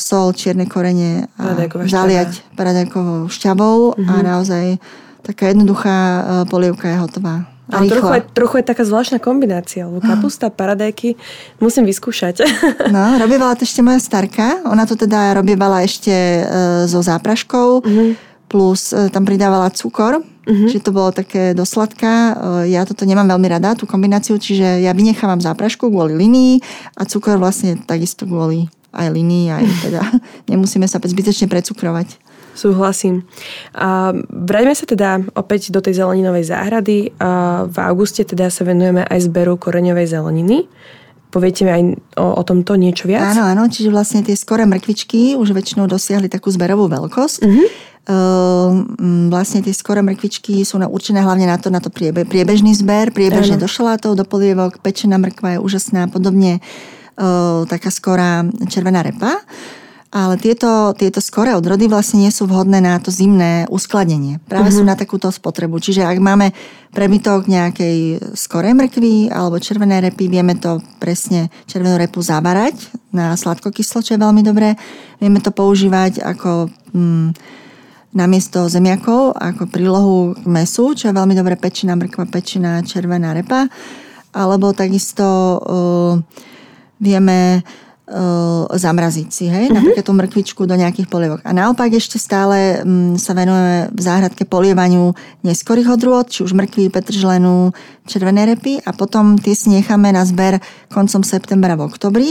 sol, 0.00 0.32
čierne 0.32 0.64
korenie 0.64 1.28
a 1.36 1.68
zaliať 1.84 2.40
paradajkovou 2.56 3.28
šťavou 3.28 3.92
mm-hmm. 3.92 4.08
a 4.08 4.14
mhm. 4.16 4.24
naozaj 4.24 4.64
taká 5.20 5.52
jednoduchá 5.52 5.96
polievka 6.48 6.88
je 6.88 6.96
hotová. 7.00 7.44
Ale 7.72 7.88
trochu 7.88 8.12
je, 8.12 8.22
trochu 8.36 8.54
je 8.60 8.64
taká 8.68 8.84
zvláštna 8.84 9.18
kombinácia, 9.24 9.88
lebo 9.88 10.04
kapusta, 10.04 10.52
paradajky 10.52 11.16
musím 11.64 11.88
vyskúšať. 11.88 12.44
No, 12.94 13.16
robievala 13.16 13.56
to 13.56 13.64
ešte 13.64 13.80
moja 13.80 13.96
starka. 13.98 14.60
Ona 14.68 14.84
to 14.84 14.94
teda 14.94 15.32
robievala 15.34 15.82
ešte 15.82 16.12
e, 16.12 16.42
so 16.84 17.00
zápraškou, 17.00 17.68
uh-huh. 17.80 18.12
plus 18.46 18.92
e, 18.92 19.08
tam 19.08 19.24
pridávala 19.24 19.72
cukor, 19.72 20.20
uh-huh. 20.20 20.68
čiže 20.68 20.84
to 20.84 20.92
bolo 20.92 21.10
také 21.10 21.56
dosladká. 21.56 22.12
E, 22.12 22.32
ja 22.76 22.84
toto 22.84 23.08
nemám 23.08 23.26
veľmi 23.26 23.48
rada, 23.48 23.72
tú 23.72 23.88
kombináciu, 23.88 24.36
čiže 24.36 24.84
ja 24.84 24.92
vynechávam 24.92 25.40
záprašku 25.40 25.88
kvôli 25.88 26.14
linii 26.14 26.60
a 27.00 27.08
cukor 27.08 27.40
vlastne 27.40 27.80
takisto 27.80 28.28
kvôli 28.28 28.68
aj 28.94 29.08
linii, 29.10 29.46
aj 29.50 29.64
teda 29.90 30.00
nemusíme 30.52 30.86
sa 30.86 31.02
zbytečne 31.02 31.50
precukrovať. 31.50 32.20
Súhlasím. 32.54 33.26
A 33.74 34.14
vráťme 34.30 34.74
sa 34.78 34.86
teda 34.86 35.20
opäť 35.34 35.74
do 35.74 35.82
tej 35.82 35.98
zeleninovej 35.98 36.48
záhrady. 36.48 37.10
A 37.18 37.62
v 37.66 37.76
auguste 37.82 38.22
teda 38.22 38.48
sa 38.48 38.62
venujeme 38.62 39.02
aj 39.02 39.26
zberu 39.26 39.58
koreňovej 39.58 40.06
zeleniny. 40.14 40.70
Poviete 41.34 41.66
mi 41.66 41.70
aj 41.74 41.82
o, 42.14 42.26
o 42.38 42.42
tomto 42.46 42.78
niečo 42.78 43.10
viac? 43.10 43.34
Áno, 43.34 43.42
áno, 43.42 43.66
čiže 43.66 43.90
vlastne 43.90 44.22
tie 44.22 44.38
skoré 44.38 44.70
mrkvičky 44.70 45.34
už 45.34 45.50
väčšinou 45.50 45.90
dosiahli 45.90 46.30
takú 46.30 46.46
zberovú 46.46 46.86
veľkosť. 46.86 47.42
Uh, 48.04 48.84
vlastne 49.32 49.64
tie 49.64 49.72
skoré 49.72 50.04
mrkvičky 50.04 50.60
sú 50.62 50.76
na, 50.76 50.86
určené 50.86 51.24
hlavne 51.24 51.48
na 51.48 51.56
to, 51.56 51.72
na 51.72 51.80
to 51.80 51.88
priebe, 51.88 52.28
priebežný 52.28 52.76
zber, 52.76 53.16
priebežne 53.16 53.56
do 53.56 53.64
šalátov, 53.64 54.12
do 54.12 54.28
polievok, 54.28 54.76
pečená 54.84 55.16
mrkva 55.16 55.56
je 55.56 55.64
úžasná, 55.64 56.12
podobne 56.12 56.60
uh, 56.60 57.64
taká 57.64 57.88
skorá 57.88 58.44
červená 58.68 59.00
repa. 59.00 59.40
Ale 60.14 60.38
tieto, 60.38 60.94
tieto 60.94 61.18
skoré 61.18 61.58
odrody 61.58 61.90
vlastne 61.90 62.22
nie 62.22 62.30
sú 62.30 62.46
vhodné 62.46 62.78
na 62.78 63.02
to 63.02 63.10
zimné 63.10 63.66
uskladnenie. 63.66 64.38
Práve 64.46 64.70
uh-huh. 64.70 64.78
sú 64.78 64.86
na 64.86 64.94
takúto 64.94 65.26
spotrebu. 65.26 65.82
Čiže 65.82 66.06
ak 66.06 66.22
máme 66.22 66.54
prebytok 66.94 67.50
nejakej 67.50 68.22
skorej 68.38 68.78
mrkvy 68.78 69.34
alebo 69.34 69.58
červené 69.58 69.98
repy, 69.98 70.30
vieme 70.30 70.54
to 70.54 70.78
presne 71.02 71.50
červenú 71.66 71.98
repu 71.98 72.22
zavarať 72.22 72.78
na 73.10 73.34
sladkokyslo, 73.34 74.06
čo 74.06 74.14
je 74.14 74.22
veľmi 74.22 74.46
dobré. 74.46 74.78
Vieme 75.18 75.42
to 75.42 75.50
používať 75.50 76.22
ako 76.22 76.70
mm, 76.94 77.34
namiesto 78.14 78.70
zemiakov, 78.70 79.34
ako 79.34 79.66
prílohu 79.66 80.38
k 80.38 80.46
mesu, 80.46 80.94
čo 80.94 81.10
je 81.10 81.18
veľmi 81.18 81.34
dobré 81.34 81.58
pečená 81.58 81.98
mrkva, 81.98 82.30
pečená 82.30 82.78
červená 82.86 83.34
repa. 83.34 83.66
Alebo 84.30 84.70
takisto 84.70 85.26
uh, 85.26 86.14
vieme 87.02 87.66
zamraziť 88.68 89.28
si, 89.32 89.48
hej, 89.48 89.72
uh-huh. 89.72 89.80
napríklad 89.80 90.04
tú 90.04 90.12
mrkvičku 90.12 90.62
do 90.68 90.76
nejakých 90.76 91.08
polievok. 91.08 91.40
A 91.40 91.56
naopak 91.56 91.88
ešte 91.88 92.20
stále 92.20 92.84
um, 92.84 93.16
sa 93.16 93.32
venujeme 93.32 93.88
v 93.96 94.00
záhradke 94.04 94.44
polievaniu 94.44 95.16
neskorých 95.40 95.88
odrôd, 95.88 96.28
či 96.28 96.44
už 96.44 96.52
mrkvy, 96.52 96.92
petržlenú, 96.92 97.72
červené 98.04 98.44
repy 98.44 98.76
a 98.84 98.92
potom 98.92 99.40
tie 99.40 99.56
si 99.56 99.72
necháme 99.72 100.12
na 100.12 100.20
zber 100.28 100.60
koncom 100.92 101.24
septembra 101.24 101.80
v 101.80 101.88
oktobri. 101.88 102.30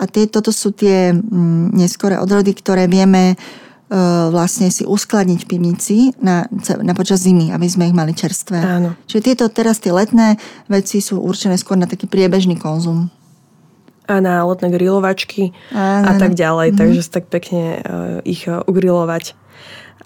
A 0.00 0.08
tie, 0.08 0.24
toto 0.24 0.56
sú 0.56 0.72
tie 0.72 1.12
um, 1.12 1.68
neskoré 1.76 2.16
odrody, 2.16 2.56
ktoré 2.56 2.88
vieme 2.88 3.36
uh, 3.36 4.32
vlastne 4.32 4.72
si 4.72 4.88
uskladniť 4.88 5.44
v 5.44 5.48
pivnici 5.52 5.96
na, 6.16 6.48
na 6.80 6.96
počas 6.96 7.20
zimy, 7.28 7.52
aby 7.52 7.68
sme 7.68 7.92
ich 7.92 7.96
mali 7.96 8.16
čerstvé. 8.16 8.56
Áno. 8.56 8.96
Čiže 9.04 9.20
tieto 9.20 9.44
teraz 9.52 9.84
tie 9.84 9.92
letné 9.92 10.40
veci 10.72 11.04
sú 11.04 11.20
určené 11.20 11.60
skôr 11.60 11.76
na 11.76 11.84
taký 11.84 12.08
priebežný 12.08 12.56
konzum 12.56 13.12
a 14.10 14.18
na 14.18 14.42
letné 14.42 14.68
grilovačky 14.74 15.54
a 15.70 16.18
tak 16.18 16.34
ďalej. 16.34 16.74
Mm. 16.74 16.76
Takže 16.76 17.00
sa 17.06 17.22
tak 17.22 17.30
pekne 17.30 17.62
uh, 17.78 18.18
ich 18.26 18.50
uh, 18.50 18.66
ugrilovať. 18.66 19.38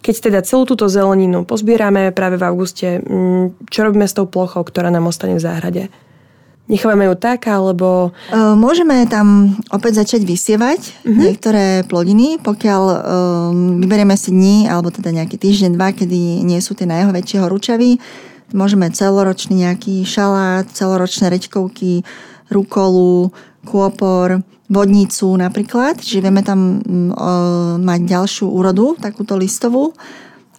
Keď 0.05 0.15
teda 0.29 0.45
celú 0.45 0.69
túto 0.69 0.85
zeleninu 0.85 1.49
pozbierame 1.49 2.13
práve 2.13 2.37
v 2.37 2.45
auguste, 2.45 3.01
um, 3.01 3.57
čo 3.73 3.89
robíme 3.89 4.05
s 4.05 4.13
tou 4.13 4.29
plochou, 4.29 4.61
ktorá 4.61 4.93
nám 4.93 5.09
ostane 5.09 5.33
v 5.33 5.41
záhrade? 5.41 5.85
Nechávame 6.65 7.05
ju 7.05 7.17
tak, 7.17 7.45
alebo... 7.45 8.17
Uh, 8.33 8.57
môžeme 8.57 9.05
tam 9.05 9.53
opäť 9.69 10.01
začať 10.01 10.25
vysievať 10.25 10.81
uh-huh. 10.81 11.13
niektoré 11.13 11.85
plodiny, 11.85 12.41
pokiaľ 12.41 12.83
um, 12.89 13.85
vyberieme 13.85 14.17
si 14.17 14.33
dní, 14.33 14.69
alebo 14.69 14.89
teda 14.89 15.13
nejaký 15.13 15.37
týždeň, 15.37 15.77
dva, 15.77 15.93
kedy 15.93 16.41
nie 16.41 16.57
sú 16.65 16.73
tie 16.73 16.89
najväčšie 16.89 17.37
horúčavy. 17.41 18.01
Môžeme 18.57 18.89
celoročný 18.89 19.65
nejaký 19.65 20.09
šalát, 20.09 20.65
celoročné 20.73 21.33
reďkovky, 21.33 22.01
rukolu, 22.49 23.33
kôpor, 23.65 24.45
vodnicu 24.69 25.29
napríklad, 25.37 26.01
čiže 26.01 26.25
vieme 26.25 26.41
tam 26.41 26.81
mm, 26.81 27.81
mať 27.85 28.01
ďalšiu 28.09 28.49
úrodu, 28.49 28.97
takúto 28.97 29.37
listovú, 29.37 29.93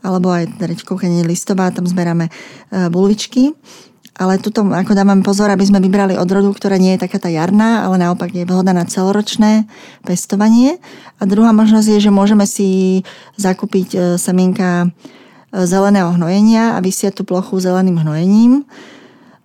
alebo 0.06 0.30
aj 0.30 0.62
rečkovka 0.62 1.10
nie 1.10 1.26
je 1.26 1.30
listová, 1.34 1.74
tam 1.74 1.90
zberáme 1.90 2.30
e, 2.30 2.32
bulvičky. 2.94 3.58
Ale 4.16 4.40
tuto 4.40 4.64
ako 4.64 4.96
dávame 4.96 5.28
pozor, 5.28 5.52
aby 5.52 5.68
sme 5.68 5.84
vybrali 5.84 6.16
odrodu, 6.16 6.48
ktorá 6.56 6.80
nie 6.80 6.96
je 6.96 7.04
taká 7.04 7.20
tá 7.20 7.28
jarná, 7.28 7.84
ale 7.84 8.00
naopak 8.00 8.32
je 8.32 8.48
vhodná 8.48 8.72
na 8.72 8.88
celoročné 8.88 9.68
pestovanie. 10.08 10.80
A 11.20 11.28
druhá 11.28 11.52
možnosť 11.52 12.00
je, 12.00 12.08
že 12.08 12.16
môžeme 12.16 12.48
si 12.48 13.02
zakúpiť 13.36 13.88
e, 13.92 13.98
semienka 14.22 14.88
e, 14.88 14.88
zeleného 15.66 16.14
hnojenia 16.14 16.78
a 16.78 16.80
vysiať 16.80 17.20
tú 17.20 17.24
plochu 17.26 17.58
zeleným 17.58 17.98
hnojením 18.00 18.70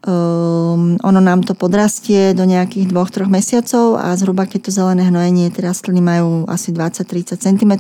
Um, 0.00 0.96
ono 1.04 1.20
nám 1.20 1.44
to 1.44 1.52
podrastie 1.52 2.32
do 2.32 2.48
nejakých 2.48 2.88
dvoch, 2.88 3.12
troch 3.12 3.28
mesiacov 3.28 4.00
a 4.00 4.16
zhruba 4.16 4.48
keď 4.48 4.60
to 4.64 4.70
zelené 4.72 5.04
hnojenie, 5.04 5.52
tie 5.52 5.60
rastliny 5.60 6.00
majú 6.00 6.48
asi 6.48 6.72
20-30 6.72 7.36
cm, 7.36 7.72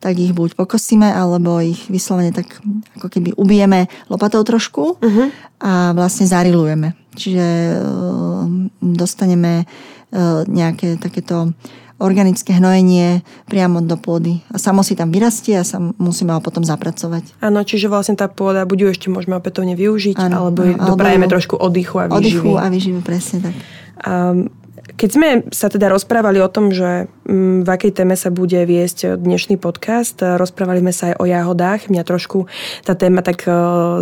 tak 0.00 0.20
ich 0.20 0.36
buď 0.36 0.52
pokosíme, 0.52 1.08
alebo 1.08 1.60
ich 1.64 1.88
vyslovene 1.88 2.32
tak 2.36 2.60
ako 3.00 3.08
keby 3.08 3.32
ubijeme 3.40 3.88
lopatou 4.12 4.44
trošku 4.44 5.00
uh-huh. 5.00 5.28
a 5.64 5.96
vlastne 5.96 6.28
zarilujeme. 6.28 6.92
Čiže 7.16 7.46
um, 7.84 8.68
dostaneme 8.80 9.64
uh, 9.64 10.44
nejaké 10.44 11.00
takéto 11.00 11.56
organické 12.00 12.56
hnojenie 12.56 13.20
priamo 13.46 13.84
do 13.84 14.00
pôdy. 14.00 14.40
A 14.50 14.56
samo 14.56 14.80
si 14.80 14.96
tam 14.96 15.12
vyrastie 15.12 15.60
a 15.60 15.64
sa 15.64 15.78
musíme 15.78 16.32
ho 16.32 16.40
potom 16.40 16.64
zapracovať. 16.64 17.38
Áno, 17.44 17.60
čiže 17.62 17.92
vlastne 17.92 18.16
tá 18.16 18.26
pôda, 18.26 18.64
buď 18.64 18.78
ju 18.80 18.88
ešte 18.90 19.06
môžeme 19.12 19.36
opätovne 19.36 19.76
využiť, 19.76 20.16
ano, 20.16 20.48
alebo, 20.48 20.64
alebo 20.64 20.96
doprajeme 20.96 21.28
trošku 21.28 21.54
oddychu 21.60 21.96
a 22.00 22.04
výživy. 22.08 22.18
Oddychu 22.18 22.50
a 22.56 22.66
výživy, 22.72 23.00
presne 23.04 23.38
tak. 23.44 23.54
Um, 24.00 24.48
keď 24.96 25.10
sme 25.12 25.28
sa 25.48 25.72
teda 25.72 25.88
rozprávali 25.88 26.40
o 26.44 26.48
tom, 26.50 26.72
že 26.74 27.08
mm, 27.24 27.64
v 27.64 27.68
akej 27.68 27.92
téme 27.96 28.16
sa 28.16 28.28
bude 28.28 28.58
viesť 28.64 29.16
dnešný 29.16 29.56
podcast, 29.56 30.20
rozprávali 30.20 30.84
sme 30.84 30.92
sa 30.92 31.04
aj 31.12 31.14
o 31.20 31.24
jahodách. 31.24 31.80
Mňa 31.88 32.02
trošku 32.04 32.50
tá 32.84 32.92
téma 32.92 33.24
tak 33.24 33.48
e, 33.48 33.52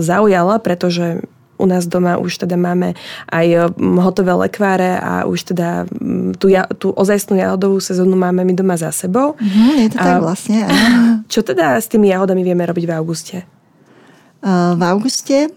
zaujala, 0.03 0.59
pretože 0.59 1.23
u 1.59 1.67
nás 1.67 1.91
doma 1.91 2.17
už 2.17 2.47
teda 2.47 2.55
máme 2.55 2.95
aj 3.29 3.75
hotové 3.99 4.33
lekváre 4.33 4.97
a 4.97 5.27
už 5.27 5.53
teda 5.53 5.91
tú, 6.39 6.49
tú 6.79 6.95
ozajstnú 6.95 7.37
jahodovú 7.37 7.83
sezónu 7.83 8.15
máme 8.15 8.47
my 8.47 8.55
doma 8.55 8.79
za 8.79 8.95
sebou. 8.95 9.35
Mm, 9.43 9.75
je 9.85 9.89
to 9.93 9.99
a 9.99 10.05
tak 10.07 10.23
vlastne, 10.23 10.59
Čo 11.33 11.45
teda 11.45 11.77
s 11.77 11.91
tými 11.91 12.09
jahodami 12.09 12.41
vieme 12.41 12.65
robiť 12.65 12.85
v 12.89 12.95
auguste? 12.95 13.39
v 14.79 14.83
auguste 14.87 15.51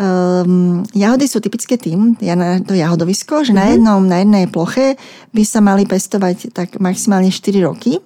Um, 0.00 0.80
jahody 0.96 1.28
sú 1.28 1.44
typické 1.44 1.76
tým, 1.76 2.16
ja 2.24 2.32
na 2.32 2.56
to 2.64 2.72
jahodovisko, 2.72 3.44
že 3.44 3.52
mm-hmm. 3.52 3.60
na, 3.60 3.64
mhm. 3.68 3.72
jednom, 3.76 4.00
na 4.08 4.16
jednej 4.24 4.44
ploche 4.48 4.96
by 5.36 5.42
sa 5.44 5.60
mali 5.60 5.84
pestovať 5.84 6.56
tak 6.56 6.80
maximálne 6.80 7.28
4 7.28 7.68
roky. 7.68 8.00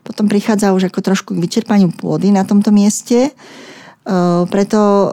Potom 0.00 0.24
prichádza 0.24 0.72
už 0.72 0.88
ako 0.88 1.00
trošku 1.04 1.30
k 1.36 1.42
vyčerpaniu 1.44 1.92
pôdy 1.92 2.32
na 2.32 2.48
tomto 2.48 2.72
mieste. 2.72 3.36
Uh, 4.04 4.44
preto 4.52 4.76
uh, 4.76 5.10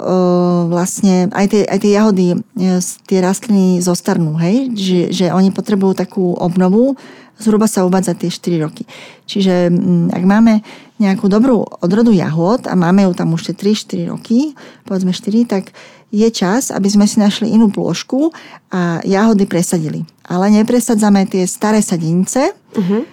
vlastne 0.67 1.31
aj 1.31 1.47
tie, 1.47 1.63
aj 1.63 1.79
tie 1.79 1.91
jahody, 1.95 2.27
uh, 2.35 2.83
tie 3.07 3.23
rastliny 3.23 3.79
zostarnú, 3.79 4.35
hej? 4.35 4.67
Že, 4.75 4.99
že 5.15 5.25
oni 5.31 5.55
potrebujú 5.55 5.95
takú 5.95 6.35
obnovu, 6.35 6.99
zhruba 7.39 7.71
sa 7.71 7.87
uvádza 7.87 8.19
tie 8.19 8.27
4 8.27 8.59
roky. 8.67 8.83
Čiže 9.31 9.71
um, 9.71 10.11
ak 10.11 10.23
máme 10.27 10.59
nejakú 10.99 11.31
dobrú 11.31 11.63
odrodu 11.79 12.11
jahod 12.11 12.67
a 12.67 12.75
máme 12.75 13.07
ju 13.07 13.15
tam 13.15 13.31
už 13.31 13.51
tie 13.51 13.55
3-4 13.73 14.11
roky, 14.11 14.59
povedzme 14.83 15.15
4, 15.15 15.47
tak 15.47 15.71
je 16.11 16.27
čas, 16.27 16.69
aby 16.69 16.91
sme 16.91 17.07
si 17.07 17.17
našli 17.17 17.47
inú 17.47 17.71
plôžku 17.71 18.35
a 18.69 18.99
jahody 19.07 19.47
presadili. 19.47 20.03
Ale 20.27 20.51
nepresadzame 20.51 21.23
tie 21.25 21.47
staré 21.47 21.79
sadenice. 21.79 22.51
Uh-huh. 22.75 23.07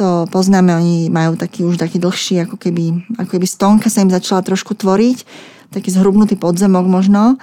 To 0.00 0.24
poznáme, 0.32 0.72
oni 0.72 1.12
majú 1.12 1.36
taký 1.36 1.68
už 1.68 1.76
taký 1.76 2.00
dlhší, 2.00 2.48
ako 2.48 2.56
keby, 2.56 3.16
ako 3.20 3.36
keby 3.36 3.46
stonka 3.46 3.92
sa 3.92 4.00
im 4.00 4.08
začala 4.08 4.40
trošku 4.40 4.72
tvoriť, 4.72 5.24
taký 5.68 5.92
zhrubnutý 5.92 6.40
podzemok 6.40 6.88
možno. 6.88 7.36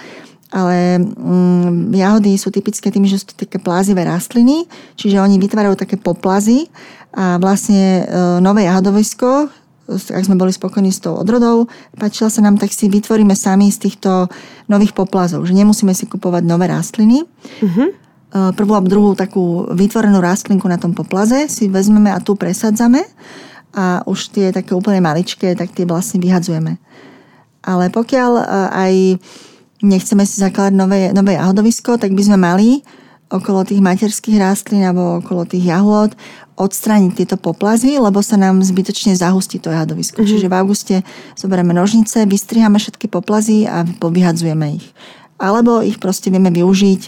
Ale 0.49 0.97
mm, 0.97 1.93
jahody 1.93 2.33
sú 2.41 2.49
typické 2.49 2.89
tým, 2.89 3.05
že 3.05 3.21
sú 3.21 3.29
to 3.29 3.45
také 3.45 3.61
plázivé 3.61 4.01
rastliny, 4.01 4.65
čiže 4.97 5.21
oni 5.21 5.37
vytvárajú 5.37 5.77
také 5.77 5.93
poplazy 5.93 6.65
a 7.13 7.37
vlastne 7.37 8.01
e, 8.01 8.03
nové 8.41 8.65
jahodovisko, 8.65 9.45
ak 9.89 10.25
sme 10.25 10.37
boli 10.37 10.53
spokojní 10.53 10.93
s 10.93 11.01
tou 11.01 11.17
odrodou, 11.17 11.65
páčila 11.97 12.29
sa 12.29 12.45
nám, 12.45 12.61
tak 12.61 12.69
si 12.69 12.85
vytvoríme 12.85 13.33
sami 13.33 13.73
z 13.73 13.89
týchto 13.89 14.29
nových 14.69 14.93
poplazov, 14.93 15.41
že 15.49 15.57
nemusíme 15.57 15.93
si 15.97 16.05
kupovať 16.05 16.45
nové 16.45 16.69
rastliny. 16.69 17.25
Uh-huh. 17.65 17.89
Prvú 18.29 18.77
a 18.77 18.81
druhú 18.85 19.17
takú 19.17 19.65
vytvorenú 19.73 20.21
rastlinku 20.21 20.69
na 20.69 20.77
tom 20.77 20.93
poplaze 20.93 21.49
si 21.49 21.65
vezmeme 21.65 22.13
a 22.13 22.21
tu 22.21 22.37
presadzame 22.37 23.01
a 23.73 24.05
už 24.05 24.33
tie 24.33 24.53
také 24.53 24.77
úplne 24.77 25.01
maličké, 25.01 25.57
tak 25.57 25.73
tie 25.73 25.85
vlastne 25.85 26.21
vyhadzujeme. 26.21 26.77
Ale 27.65 27.89
pokiaľ 27.89 28.31
e, 28.37 28.43
aj 28.69 28.93
nechceme 29.81 30.23
si 30.25 30.41
zakladať 30.41 30.73
nové, 30.73 31.09
nové 31.13 31.37
jahodovisko, 31.37 31.97
tak 31.97 32.13
by 32.13 32.21
sme 32.21 32.37
mali 32.37 32.69
okolo 33.29 33.61
tých 33.61 33.81
materských 33.81 34.41
rastlín 34.41 34.81
alebo 34.81 35.21
okolo 35.21 35.45
tých 35.45 35.69
jahôd 35.69 36.17
odstrániť 36.57 37.11
tieto 37.13 37.37
poplazy, 37.37 37.95
lebo 38.01 38.19
sa 38.19 38.35
nám 38.35 38.59
zbytočne 38.65 39.15
zahustí 39.15 39.61
to 39.61 39.69
jahodovisko. 39.69 40.21
Mm-hmm. 40.21 40.31
Čiže 40.33 40.51
v 40.51 40.57
auguste 40.57 40.95
zoberieme 41.37 41.71
nožnice, 41.71 42.25
vystriháme 42.25 42.81
všetky 42.81 43.07
poplazy 43.07 43.69
a 43.69 43.85
povyhadzujeme 43.85 44.81
ich. 44.81 44.85
Alebo 45.39 45.79
ich 45.79 46.01
proste 46.03 46.33
vieme 46.33 46.51
využiť, 46.51 47.01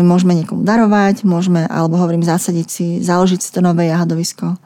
môžeme 0.00 0.32
niekomu 0.32 0.64
darovať, 0.64 1.28
môžeme, 1.28 1.68
alebo 1.68 2.00
hovorím, 2.00 2.24
zasadiť 2.24 2.68
si, 2.68 2.86
založiť 3.04 3.40
si 3.44 3.50
to 3.52 3.60
nové 3.60 3.92
jahodovisko. 3.92 4.56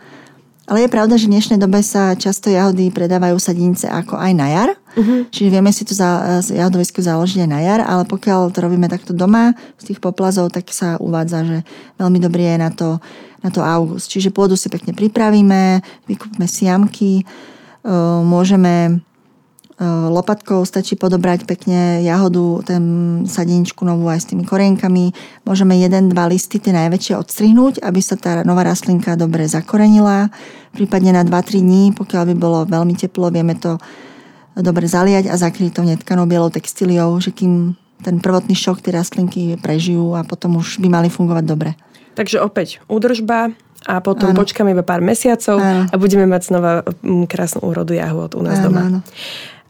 Ale 0.65 0.81
je 0.81 0.89
pravda, 0.89 1.21
že 1.21 1.29
v 1.29 1.37
dnešnej 1.37 1.61
dobe 1.61 1.85
sa 1.85 2.17
často 2.17 2.49
jahody 2.49 2.89
predávajú 2.89 3.37
sadinice 3.37 3.85
ako 3.85 4.17
aj 4.17 4.33
na 4.33 4.47
jar. 4.49 4.71
Uh-huh. 4.97 5.29
Čiže 5.29 5.53
vieme 5.53 5.69
si 5.69 5.85
to 5.85 5.93
za, 5.93 6.41
jahodovisko 6.41 7.05
založiť 7.05 7.45
aj 7.45 7.51
na 7.53 7.61
jar, 7.61 7.81
ale 7.85 8.09
pokiaľ 8.09 8.49
to 8.49 8.65
robíme 8.65 8.89
takto 8.89 9.13
doma 9.13 9.53
z 9.77 9.93
tých 9.93 10.01
poplazov, 10.01 10.57
tak 10.57 10.73
sa 10.73 10.97
uvádza, 10.97 11.45
že 11.45 11.59
veľmi 12.01 12.17
dobrý 12.17 12.57
je 12.57 12.57
na 12.57 12.71
to, 12.73 12.97
na 13.45 13.53
to 13.53 13.61
august. 13.61 14.09
Čiže 14.09 14.33
pôdu 14.33 14.57
si 14.57 14.73
pekne 14.73 14.97
pripravíme, 14.97 15.85
vykúpme 16.09 16.49
si 16.49 16.65
jamky, 16.65 17.29
môžeme 18.25 19.05
lopatkou 19.83 20.63
stačí 20.63 20.95
podobrať 20.95 21.51
pekne 21.51 21.99
jahodu, 22.07 22.63
ten 22.63 22.83
sadeničku 23.27 23.83
novú 23.83 24.07
aj 24.07 24.23
s 24.23 24.29
tými 24.31 24.47
korienkami. 24.47 25.11
Môžeme 25.43 25.75
jeden, 25.75 26.15
dva 26.15 26.31
listy, 26.31 26.63
tie 26.63 26.71
najväčšie 26.71 27.19
odstrihnúť, 27.19 27.83
aby 27.83 27.99
sa 27.99 28.15
tá 28.15 28.47
nová 28.47 28.63
rastlinka 28.63 29.19
dobre 29.19 29.51
zakorenila. 29.51 30.31
Prípadne 30.71 31.19
na 31.19 31.23
2-3 31.27 31.59
dní, 31.59 31.85
pokiaľ 31.99 32.23
by 32.31 32.35
bolo 32.39 32.59
veľmi 32.71 32.95
teplo, 32.95 33.35
vieme 33.35 33.59
to 33.59 33.83
dobre 34.55 34.87
zaliať 34.87 35.27
a 35.27 35.35
zakryť 35.35 35.75
to 35.75 35.83
netkanou 35.83 36.31
bielou 36.31 36.55
textíliou, 36.55 37.19
že 37.19 37.35
kým 37.35 37.75
ten 38.07 38.23
prvotný 38.23 38.55
šok 38.55 38.79
tie 38.79 38.95
rastlinky 38.95 39.59
prežijú 39.59 40.15
a 40.15 40.23
potom 40.23 40.63
už 40.63 40.79
by 40.79 40.87
mali 40.87 41.09
fungovať 41.11 41.45
dobre. 41.47 41.75
Takže 42.15 42.39
opäť 42.39 42.79
údržba, 42.87 43.51
a 43.85 44.01
potom 44.01 44.33
áno. 44.33 44.41
počkáme 44.41 44.73
iba 44.73 44.81
pár 44.81 45.05
mesiacov 45.05 45.61
áno. 45.61 45.85
a 45.93 45.95
budeme 46.01 46.25
mať 46.25 46.43
znova 46.49 46.89
mm, 47.05 47.29
krásnu 47.29 47.69
úrodu 47.69 47.93
jahôd 47.93 48.33
u 48.33 48.41
nás 48.41 48.57
áno, 48.65 48.73
doma. 48.73 48.81
Áno. 48.89 48.99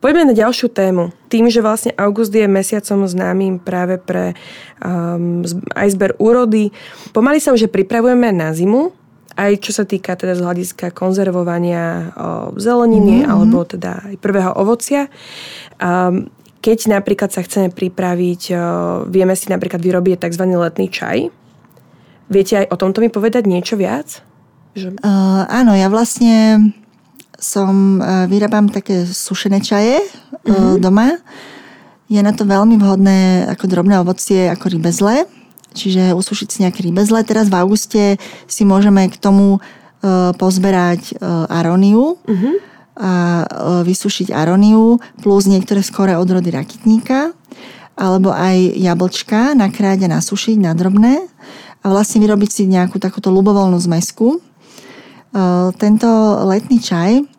Poďme 0.04 0.28
na 0.28 0.36
ďalšiu 0.36 0.68
tému. 0.68 1.16
Tým, 1.32 1.48
že 1.48 1.64
vlastne 1.64 1.96
august 1.96 2.28
je 2.28 2.44
mesiacom 2.44 3.08
známym 3.08 3.56
práve 3.56 3.96
pre 3.96 4.36
um, 4.84 5.40
aj 5.72 5.96
zber 5.96 6.12
úrody, 6.20 6.76
pomaly 7.16 7.40
sa 7.40 7.56
už 7.56 7.72
pripravujeme 7.72 8.28
na 8.28 8.52
zimu, 8.52 8.92
aj 9.32 9.64
čo 9.64 9.72
sa 9.72 9.88
týka 9.88 10.12
teda 10.12 10.36
z 10.36 10.44
hľadiska 10.44 10.92
konzervovania 10.92 12.12
o, 12.12 12.52
zeleniny 12.60 13.24
mm-hmm. 13.24 13.32
alebo 13.32 13.64
teda 13.64 14.12
aj 14.12 14.20
prvého 14.20 14.52
ovocia. 14.52 15.08
Um, 15.80 16.28
keď 16.60 17.00
napríklad 17.00 17.32
sa 17.32 17.40
chceme 17.40 17.72
pripraviť, 17.72 18.52
vieme 19.08 19.32
si 19.36 19.48
napríklad 19.48 19.80
vyrobiť 19.80 20.20
tzv. 20.20 20.44
letný 20.52 20.92
čaj. 20.92 21.32
Viete 22.28 22.52
aj 22.60 22.66
o 22.72 22.76
tomto 22.76 23.00
mi 23.00 23.08
povedať 23.08 23.48
niečo 23.48 23.80
viac? 23.80 24.20
Že... 24.76 25.00
Uh, 25.00 25.48
áno, 25.48 25.72
ja 25.72 25.88
vlastne 25.88 26.60
som, 27.44 28.00
e, 28.00 28.24
vyrábam 28.24 28.72
také 28.72 29.04
sušené 29.04 29.61
čaje 29.61 30.00
mm-hmm. 30.00 30.80
doma. 30.80 31.20
Je 32.09 32.20
na 32.24 32.33
to 32.33 32.48
veľmi 32.48 32.80
vhodné 32.80 33.48
ako 33.52 33.68
drobné 33.68 34.00
ovocie, 34.00 34.48
ako 34.48 34.72
rybezle. 34.72 35.28
Čiže 35.76 36.16
usušiť 36.16 36.48
si 36.48 36.59
nejaké 36.64 36.80
rybezle. 36.88 37.20
Teraz 37.28 37.52
v 37.52 37.59
auguste 37.61 38.02
si 38.48 38.62
môžeme 38.64 39.04
k 39.12 39.20
tomu 39.20 39.59
e, 39.59 39.61
pozberať 40.40 41.20
aróniu 41.52 42.16
mm-hmm. 42.24 42.54
a 42.94 43.12
vysušiť 43.83 44.30
aróniu 44.30 45.02
plus 45.20 45.50
niektoré 45.50 45.83
skoré 45.83 46.14
odrody 46.14 46.54
rakitníka 46.54 47.35
alebo 47.94 48.35
aj 48.35 48.74
jablčka 48.74 49.54
nakráť 49.54 50.07
a 50.07 50.18
nasušiť 50.18 50.57
na 50.59 50.74
drobné 50.74 51.26
a 51.83 51.87
vlastne 51.87 52.18
vyrobiť 52.24 52.50
si 52.50 52.62
nejakú 52.66 52.98
takúto 52.98 53.30
ľubovoľnú 53.30 53.78
zmesku. 53.78 54.42
Tento 55.78 56.09
letný 56.46 56.78
čaj 56.78 57.33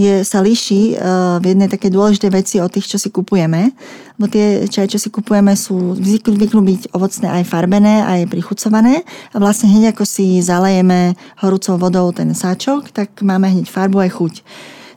je, 0.00 0.14
sa 0.24 0.40
líši 0.40 0.96
uh, 0.96 1.36
v 1.36 1.52
jednej 1.52 1.68
také 1.68 1.92
dôležité 1.92 2.32
veci 2.32 2.56
od 2.56 2.72
tých, 2.72 2.88
čo 2.88 2.96
si 2.96 3.12
kupujeme. 3.12 3.76
Bo 4.16 4.24
tie 4.24 4.64
čaje, 4.64 4.96
čo 4.96 5.00
si 5.00 5.12
kupujeme, 5.12 5.52
sú 5.52 5.96
zvyknú 6.00 6.64
byť 6.64 6.82
ovocné 6.96 7.28
aj 7.40 7.44
farbené, 7.44 8.00
aj 8.00 8.32
prichucované. 8.32 9.04
A 9.32 9.36
vlastne 9.36 9.68
hneď 9.68 9.92
ako 9.92 10.08
si 10.08 10.40
zalejeme 10.40 11.14
horúcou 11.44 11.76
vodou 11.76 12.08
ten 12.16 12.32
sáčok, 12.32 12.88
tak 12.88 13.20
máme 13.20 13.52
hneď 13.52 13.68
farbu 13.68 14.00
aj 14.00 14.10
chuť. 14.16 14.34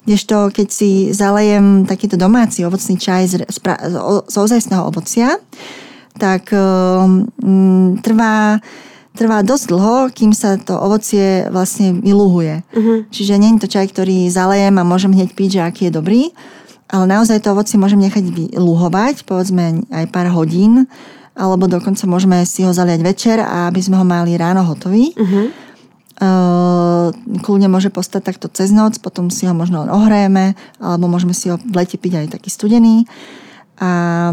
Kdežto, 0.04 0.52
keď 0.52 0.68
si 0.68 1.12
zalejem 1.16 1.88
takýto 1.88 2.20
domáci 2.20 2.64
ovocný 2.64 3.00
čaj 3.00 3.24
z, 3.28 3.34
z, 3.48 3.60
z 4.28 4.36
ozajstného 4.36 4.84
ovocia, 4.88 5.40
tak 6.20 6.52
uh, 6.56 7.08
trvá 8.04 8.60
trvá 9.14 9.46
dosť 9.46 9.66
dlho, 9.70 9.96
kým 10.10 10.34
sa 10.34 10.58
to 10.58 10.74
ovocie 10.74 11.48
vlastne 11.54 12.02
vyluhuje. 12.02 12.66
Uh-huh. 12.74 12.98
Čiže 13.14 13.38
nie 13.38 13.54
je 13.56 13.62
to 13.66 13.70
čaj, 13.70 13.94
ktorý 13.94 14.28
zalejem 14.30 14.76
a 14.82 14.88
môžem 14.88 15.14
hneď 15.14 15.38
piť, 15.38 15.50
že 15.58 15.62
aký 15.62 15.82
je 15.90 15.98
dobrý, 15.98 16.22
ale 16.90 17.06
naozaj 17.10 17.42
to 17.42 17.54
ovocie 17.54 17.78
môžem 17.78 18.02
nechať 18.02 18.26
vyluhovať, 18.54 19.26
povedzme 19.26 19.86
aj 19.94 20.06
pár 20.10 20.34
hodín, 20.34 20.90
alebo 21.34 21.66
dokonca 21.66 22.06
môžeme 22.06 22.46
si 22.46 22.62
ho 22.62 22.74
zaliať 22.74 23.02
večer 23.02 23.38
a 23.42 23.70
aby 23.70 23.82
sme 23.82 23.98
ho 23.98 24.06
mali 24.06 24.38
ráno 24.38 24.66
hotový. 24.66 25.14
Uh-huh. 25.18 25.50
Uh, 26.14 27.10
kľudne 27.42 27.68
môže 27.74 27.90
postať 27.90 28.22
takto 28.22 28.46
cez 28.46 28.70
noc, 28.70 29.02
potom 29.02 29.34
si 29.34 29.50
ho 29.50 29.54
možno 29.58 29.90
ohrejeme, 29.90 30.54
alebo 30.78 31.10
môžeme 31.10 31.34
si 31.34 31.50
ho 31.50 31.58
v 31.58 31.74
lete 31.74 31.98
piť 31.98 32.14
aj 32.22 32.28
taký 32.38 32.54
studený. 32.54 33.10
A 33.82 34.30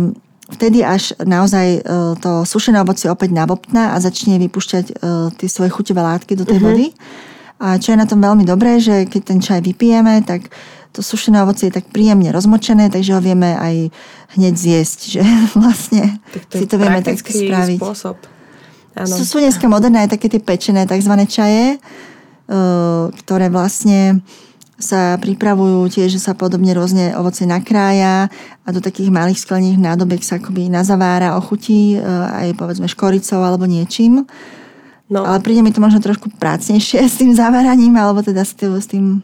vtedy 0.50 0.82
až 0.82 1.14
naozaj 1.22 1.82
to 2.20 2.44
sušené 2.44 2.82
ovocie 2.82 3.06
opäť 3.06 3.30
nabobtná 3.32 3.94
a 3.94 4.02
začne 4.02 4.36
vypúšťať 4.42 5.00
tie 5.38 5.48
svoje 5.48 5.70
chuťové 5.70 6.00
látky 6.02 6.34
do 6.34 6.44
tej 6.44 6.58
mm-hmm. 6.58 6.66
vody. 6.66 6.86
A 7.60 7.76
čo 7.76 7.92
je 7.92 8.00
na 8.00 8.08
tom 8.08 8.24
veľmi 8.24 8.48
dobré, 8.48 8.80
že 8.80 9.04
keď 9.04 9.22
ten 9.22 9.38
čaj 9.38 9.60
vypijeme, 9.60 10.24
tak 10.24 10.48
to 10.90 11.04
sušené 11.04 11.44
ovocie 11.44 11.70
je 11.70 11.76
tak 11.78 11.86
príjemne 11.92 12.32
rozmočené, 12.34 12.90
takže 12.90 13.14
ho 13.14 13.22
vieme 13.22 13.54
aj 13.54 13.94
hneď 14.34 14.54
zjesť, 14.56 14.98
že 15.06 15.22
vlastne 15.60 16.18
tak 16.34 16.42
to 16.50 16.54
si 16.58 16.66
to 16.66 16.76
vieme 16.80 17.00
tak 17.04 17.20
spraviť. 17.20 17.78
Spôsob. 17.78 18.16
Sú, 19.06 19.22
sú 19.22 19.36
dneska 19.38 19.70
moderné 19.70 20.04
aj 20.04 20.18
také 20.18 20.26
tie 20.26 20.42
pečené 20.42 20.82
tzv. 20.84 21.14
čaje, 21.30 21.78
ktoré 23.22 23.46
vlastne 23.48 24.18
sa 24.80 25.20
pripravujú 25.20 25.86
tiež, 25.92 26.16
sa 26.16 26.32
podobne 26.34 26.72
rôzne 26.74 27.12
ovoce 27.14 27.44
nakrája 27.44 28.32
a 28.64 28.68
do 28.72 28.80
takých 28.80 29.12
malých 29.12 29.40
sklených 29.40 29.78
nádobiek 29.78 30.24
sa 30.24 30.40
akoby 30.40 30.72
nazavára, 30.72 31.36
ochutí 31.36 32.00
aj 32.00 32.56
povedzme 32.56 32.88
škoricou 32.88 33.44
alebo 33.44 33.68
niečím. 33.68 34.26
No. 35.10 35.26
Ale 35.26 35.42
príde 35.42 35.60
mi 35.60 35.74
to 35.74 35.82
možno 35.82 35.98
trošku 35.98 36.32
prácnejšie 36.38 37.06
s 37.12 37.20
tým 37.20 37.36
zaváraním, 37.36 37.94
alebo 37.94 38.24
teda 38.24 38.42
s 38.42 38.56
tým 38.88 39.22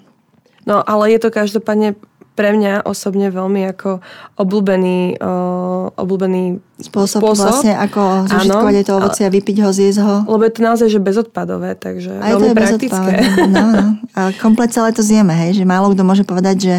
No 0.66 0.82
ale 0.82 1.14
je 1.14 1.22
to 1.22 1.30
každopádne 1.30 1.94
pre 2.36 2.52
mňa 2.52 2.84
osobne 2.84 3.32
veľmi 3.32 3.64
ako 3.72 4.04
obľúbený, 4.36 5.16
uh, 5.16 5.88
obľúbený 5.96 6.60
spôsob, 6.84 7.24
spôsob. 7.24 7.48
vlastne, 7.48 7.72
ako 7.72 8.28
zužitkovať 8.28 8.74
to 8.84 8.92
ovocie 9.00 9.24
a 9.24 9.32
vypiť 9.32 9.56
ho, 9.64 9.68
zjesť 9.72 9.98
ho. 10.04 10.14
Lebo 10.28 10.44
je 10.44 10.52
to 10.52 10.60
naozaj 10.60 10.88
že 10.92 11.00
bezodpadové, 11.00 11.72
takže 11.80 12.12
Aj 12.20 12.36
veľmi 12.36 12.44
to 12.44 12.46
je 12.46 12.54
praktické. 12.54 13.12
No, 13.48 13.64
no. 13.72 13.86
A 14.12 14.20
komplet 14.36 14.76
celé 14.76 14.92
to 14.92 15.00
zjeme, 15.00 15.32
hej, 15.32 15.56
že 15.56 15.64
málo 15.64 15.96
kto 15.96 16.04
môže 16.04 16.28
povedať, 16.28 16.56
že 16.60 16.74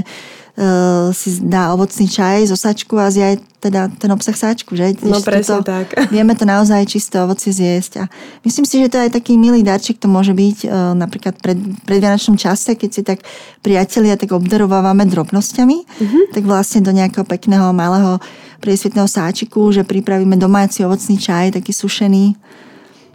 si 1.14 1.38
dá 1.46 1.70
ovocný 1.78 2.10
čaj 2.10 2.50
zo 2.50 2.58
sačku 2.58 2.98
a 2.98 3.14
zje 3.14 3.24
aj 3.24 3.36
teda 3.62 3.94
ten 3.94 4.10
obsah 4.10 4.34
sáčku, 4.34 4.74
že? 4.74 4.98
No 5.06 5.22
presne 5.22 5.62
to, 5.62 5.70
tak. 5.70 5.94
Vieme 6.14 6.34
to 6.34 6.50
naozaj 6.50 6.82
čisté 6.90 7.22
ovoci 7.22 7.54
zjesť. 7.54 8.02
A 8.02 8.04
myslím 8.42 8.66
si, 8.66 8.82
že 8.82 8.90
to 8.90 8.98
aj 8.98 9.14
taký 9.14 9.38
milý 9.38 9.62
darček 9.62 10.02
to 10.02 10.10
môže 10.10 10.34
byť 10.34 10.58
uh, 10.66 10.98
napríklad 10.98 11.38
pred, 11.38 11.58
pred 11.86 12.02
Vianočnom 12.02 12.42
čase, 12.42 12.74
keď 12.74 12.90
si 12.90 13.02
tak 13.06 13.22
priatelia 13.62 14.18
tak 14.18 14.34
obdarovávame 14.34 15.06
drobnosťami, 15.06 15.78
uh-huh. 15.78 16.24
tak 16.34 16.42
vlastne 16.46 16.82
do 16.82 16.90
nejakého 16.90 17.26
pekného 17.26 17.70
malého 17.70 18.18
priesvitného 18.58 19.06
sáčiku, 19.06 19.70
že 19.70 19.86
pripravíme 19.86 20.38
domáci 20.42 20.82
ovocný 20.82 21.22
čaj, 21.22 21.54
taký 21.54 21.70
sušený 21.70 22.34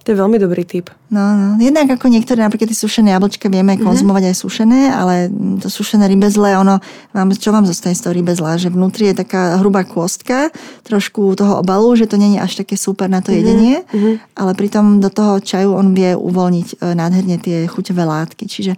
to 0.03 0.11
je 0.11 0.19
veľmi 0.19 0.35
dobrý 0.39 0.67
typ. 0.67 0.91
No, 1.15 1.23
no. 1.39 1.49
Jednak 1.63 1.87
ako 1.95 2.11
niektoré, 2.11 2.43
napríklad 2.43 2.75
tie 2.75 2.79
sušené 2.79 3.15
jablčka 3.15 3.47
vieme 3.47 3.79
mm-hmm. 3.79 3.87
konzumovať 3.87 4.35
aj 4.35 4.37
sušené, 4.37 4.81
ale 4.91 5.31
to 5.63 5.71
sušené 5.71 6.11
rybezle, 6.11 6.59
ono, 6.59 6.83
vám, 7.15 7.31
čo 7.31 7.55
vám 7.55 7.63
zostane 7.63 7.95
z 7.95 8.03
toho 8.03 8.15
rybezla? 8.19 8.59
Že 8.59 8.75
vnútri 8.75 9.15
je 9.15 9.23
taká 9.23 9.63
hrubá 9.63 9.87
kôstka, 9.87 10.51
trošku 10.83 11.39
toho 11.39 11.63
obalu, 11.63 11.95
že 11.95 12.11
to 12.11 12.19
není 12.19 12.43
až 12.43 12.67
také 12.67 12.75
super 12.75 13.07
na 13.07 13.23
to 13.23 13.31
mm-hmm. 13.31 13.39
jedenie, 13.39 13.77
mm-hmm. 13.87 14.15
ale 14.35 14.51
pritom 14.59 14.99
do 14.99 15.09
toho 15.09 15.39
čaju 15.39 15.79
on 15.79 15.95
vie 15.95 16.19
uvoľniť 16.19 16.69
e, 16.83 16.99
nádherne 16.99 17.39
tie 17.39 17.71
chuťové 17.71 18.03
látky. 18.03 18.51
Čiže 18.51 18.75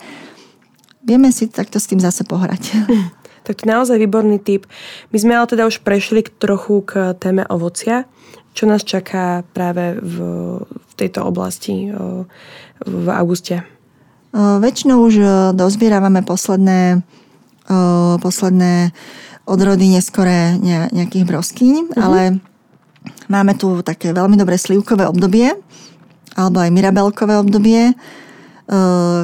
vieme 1.08 1.32
si 1.32 1.48
takto 1.48 1.80
s 1.80 1.88
tým 1.88 2.04
zase 2.04 2.28
pohrať. 2.28 2.62
Tak 3.44 3.60
to 3.60 3.68
je 3.68 3.72
naozaj 3.76 4.00
výborný 4.00 4.40
typ. 4.40 4.64
My 5.12 5.20
sme 5.20 5.36
ale 5.36 5.44
teda 5.44 5.68
už 5.68 5.84
prešli 5.84 6.24
k 6.24 6.32
trochu 6.32 6.80
k 6.80 7.12
téme 7.20 7.44
ovocia. 7.52 8.08
Čo 8.54 8.70
nás 8.70 8.86
čaká 8.86 9.42
práve 9.50 9.98
v, 9.98 10.16
v 10.62 10.92
tejto 10.94 11.26
oblasti 11.26 11.90
v 12.86 13.06
auguste? 13.10 13.66
Väčšinou 14.34 15.02
už 15.10 15.14
dozbierávame 15.58 16.22
posledné, 16.22 17.02
posledné 18.22 18.94
odrody 19.42 19.90
neskore 19.90 20.54
nejakých 20.94 21.24
broskýň, 21.26 21.82
uh-huh. 21.90 21.98
ale 21.98 22.20
máme 23.26 23.58
tu 23.58 23.82
také 23.82 24.14
veľmi 24.14 24.38
dobré 24.38 24.54
slivkové 24.54 25.06
obdobie, 25.10 25.54
alebo 26.38 26.62
aj 26.62 26.70
mirabelkové 26.70 27.34
obdobie, 27.38 27.94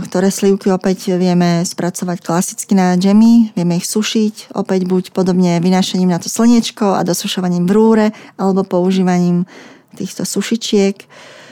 ktoré 0.05 0.29
slivky 0.29 0.69
opäť 0.69 1.17
vieme 1.17 1.65
spracovať 1.65 2.21
klasicky 2.21 2.77
na 2.77 2.93
džemy, 2.93 3.57
vieme 3.57 3.81
ich 3.81 3.89
sušiť, 3.89 4.53
opäť 4.53 4.85
buď 4.85 5.17
podobne 5.17 5.57
vynášaním 5.65 6.13
na 6.13 6.21
to 6.21 6.29
slniečko 6.29 6.93
a 6.93 7.01
dosušovaním 7.01 7.65
v 7.65 7.73
rúre, 7.73 8.07
alebo 8.37 8.69
používaním 8.69 9.49
týchto 9.97 10.29
sušičiek. 10.29 10.97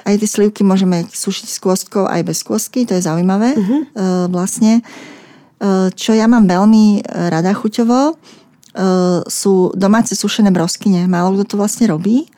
Aj 0.05 0.15
tie 0.21 0.29
slivky 0.29 0.61
môžeme 0.69 1.09
sušiť 1.09 1.49
s 1.49 1.59
kôstkou 1.61 2.05
aj 2.05 2.29
bez 2.29 2.45
kôstky, 2.45 2.85
to 2.85 2.93
je 2.93 3.05
zaujímavé 3.09 3.57
uh-huh. 3.57 3.81
vlastne. 4.29 4.85
Eh, 4.85 5.89
čo 5.97 6.13
ja 6.13 6.29
mám 6.29 6.45
veľmi 6.45 7.09
rada 7.09 7.57
chuťovo, 7.57 8.21
sú 9.27 9.75
domáce 9.75 10.15
sušené 10.15 10.55
broskyne. 10.55 11.11
Málo 11.11 11.35
kto 11.35 11.45
to 11.51 11.55
vlastne 11.59 11.91
robí. 11.91 12.31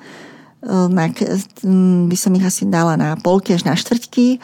By 0.65 2.17
som 2.17 2.33
ich 2.33 2.47
asi 2.47 2.65
dala 2.65 2.97
na 2.97 3.21
polky 3.21 3.53
až 3.53 3.69
na 3.69 3.77
štvrťky 3.77 4.41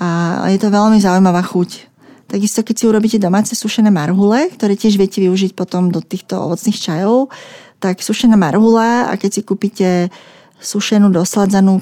a 0.00 0.48
je 0.48 0.56
to 0.56 0.72
veľmi 0.72 0.96
zaujímavá 0.96 1.44
chuť. 1.44 1.92
Takisto, 2.30 2.64
keď 2.64 2.74
si 2.78 2.84
urobíte 2.88 3.18
domáce 3.20 3.52
sušené 3.52 3.92
marhule, 3.92 4.48
ktoré 4.54 4.78
tiež 4.78 4.96
viete 4.96 5.20
využiť 5.20 5.52
potom 5.52 5.92
do 5.92 6.00
týchto 6.00 6.40
ovocných 6.40 6.78
čajov, 6.78 7.28
tak 7.82 8.00
sušená 8.00 8.38
marhula 8.38 9.10
a 9.10 9.12
keď 9.20 9.30
si 9.30 9.40
kúpite 9.44 10.08
sušenú, 10.60 11.12
dosladzanú 11.12 11.80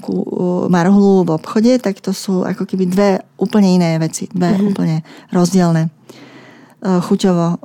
marhulu 0.71 1.27
v 1.27 1.31
obchode, 1.35 1.79
tak 1.83 2.03
to 2.03 2.11
sú 2.15 2.43
ako 2.47 2.67
keby 2.67 2.85
dve 2.91 3.11
úplne 3.39 3.75
iné 3.75 3.99
veci, 3.99 4.31
dve 4.31 4.55
mm-hmm. 4.55 4.69
úplne 4.71 4.97
rozdielne 5.35 5.83
e, 5.87 5.91
chuťovo 7.03 7.47
e, 7.51 7.57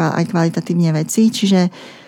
aj 0.00 0.24
kvalitatívne 0.32 0.90
veci. 0.96 1.28
Čiže 1.28 1.60
Mm, 1.68 2.03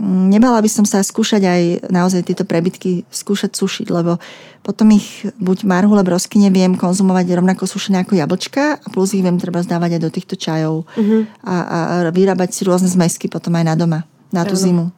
nebala 0.00 0.64
by 0.64 0.70
som 0.72 0.88
sa 0.88 1.04
skúšať 1.04 1.42
aj 1.44 1.62
naozaj 1.92 2.24
tieto 2.24 2.48
prebytky 2.48 3.04
skúšať 3.12 3.52
sušiť, 3.52 3.86
lebo 3.92 4.16
potom 4.64 4.88
ich 4.92 5.28
buď 5.36 5.68
marhule 5.68 6.00
brosky 6.00 6.40
neviem 6.40 6.76
konzumovať 6.76 7.36
rovnako 7.36 7.68
sušené 7.68 8.04
ako 8.04 8.16
jablčka 8.16 8.80
a 8.80 8.86
plus 8.88 9.12
ich 9.12 9.24
viem 9.24 9.36
treba 9.36 9.60
zdávať 9.60 9.96
aj 9.96 10.02
do 10.02 10.10
týchto 10.10 10.34
čajov 10.40 10.88
uh-huh. 10.88 11.28
a, 11.44 11.54
a 11.54 11.84
vyrábať 12.12 12.56
si 12.56 12.64
rôzne 12.64 12.88
zmesky 12.88 13.28
potom 13.28 13.52
aj 13.60 13.64
na 13.68 13.74
doma, 13.76 14.00
na 14.32 14.48
tú 14.48 14.56
zimu. 14.56 14.92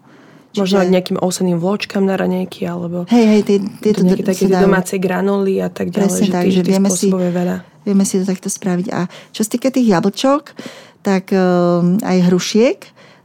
Čiže... 0.52 0.60
Možno 0.60 0.78
aj 0.84 0.88
nejakým 0.92 1.18
ovseným 1.18 1.56
vločkám 1.56 2.04
na 2.04 2.14
ranejky, 2.20 2.68
alebo 2.68 3.08
hej, 3.08 3.24
hej, 3.24 3.42
tie, 3.48 3.58
tieto 3.80 4.04
nejaké 4.04 4.20
také 4.20 4.44
domáce 4.52 5.00
granuly 5.00 5.64
a 5.64 5.72
tak 5.72 5.88
ďalej. 5.88 6.12
Presne 6.12 6.26
že 6.28 6.32
tak, 6.32 6.44
že 6.52 6.60
vieme 6.60 6.90
si, 6.92 7.08
veľa. 7.08 7.64
vieme 7.88 8.04
si 8.04 8.20
to 8.20 8.28
takto 8.28 8.52
spraviť. 8.52 8.86
A 8.92 9.08
čo 9.32 9.48
sa 9.48 9.48
týka 9.48 9.72
tých 9.72 9.88
jablčok, 9.88 10.52
tak 11.00 11.32
um, 11.32 11.96
aj 12.04 12.28
hrušiek, 12.28 12.78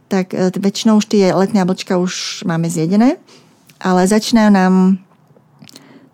tak 0.08 0.32
e, 0.32 0.48
väčšinou 0.50 0.98
už 0.98 1.06
tie 1.06 1.30
letné 1.36 1.60
jablčka 1.60 2.00
už 2.00 2.42
máme 2.48 2.66
zjedené, 2.72 3.20
ale 3.78 4.08
začínajú 4.08 4.50
nám 4.50 4.74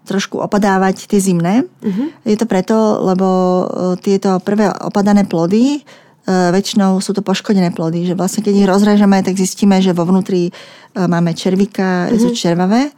trošku 0.05 0.37
opadávať 0.37 1.09
tie 1.09 1.17
zimné. 1.17 1.65
Uh-huh. 1.81 2.13
Je 2.29 2.37
to 2.37 2.45
preto, 2.45 3.01
lebo 3.01 3.27
e, 3.27 3.65
tieto 4.03 4.37
prvé 4.43 4.69
opadané 4.69 5.25
plody 5.25 5.79
e, 5.79 5.81
väčšinou 6.27 7.01
sú 7.01 7.17
to 7.17 7.25
poškodené 7.25 7.73
plody, 7.73 8.05
že 8.05 8.19
vlastne 8.19 8.45
keď 8.45 8.55
ich 8.55 8.69
rozrežeme, 8.69 9.25
tak 9.25 9.39
zistíme, 9.39 9.81
že 9.81 9.97
vo 9.97 10.05
vnútri 10.05 10.53
máme 10.95 11.33
červíka, 11.33 12.11
uh-huh. 12.11 12.21
sú 12.21 12.29
červavé 12.37 12.93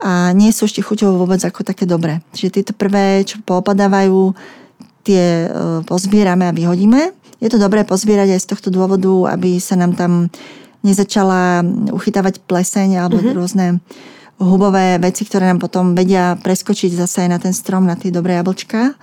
a 0.00 0.32
nie 0.32 0.48
sú 0.50 0.64
ešte 0.64 0.80
chuťovo 0.80 1.20
vôbec 1.20 1.44
ako 1.44 1.60
také 1.60 1.84
dobré. 1.84 2.24
Čiže 2.32 2.50
tieto 2.56 2.72
prvé, 2.72 3.20
čo 3.22 3.36
poopadávajú, 3.44 4.32
tie 5.04 5.48
pozbierame 5.88 6.48
a 6.48 6.56
vyhodíme 6.56 7.20
je 7.40 7.48
to 7.48 7.58
dobré 7.58 7.82
pozbierať 7.88 8.36
aj 8.36 8.40
z 8.44 8.50
tohto 8.52 8.68
dôvodu, 8.68 9.32
aby 9.32 9.56
sa 9.56 9.74
nám 9.74 9.96
tam 9.96 10.28
nezačala 10.84 11.64
uchytávať 11.92 12.44
pleseň 12.44 13.00
alebo 13.00 13.20
mm-hmm. 13.20 13.36
rôzne 13.36 13.66
hubové 14.40 14.96
veci, 15.00 15.28
ktoré 15.28 15.48
nám 15.52 15.60
potom 15.60 15.92
vedia 15.92 16.36
preskočiť 16.40 16.96
zase 16.96 17.28
na 17.28 17.36
ten 17.36 17.52
strom, 17.52 17.84
na 17.84 17.96
tie 17.96 18.08
dobré 18.08 18.40
jablčka 18.40 18.96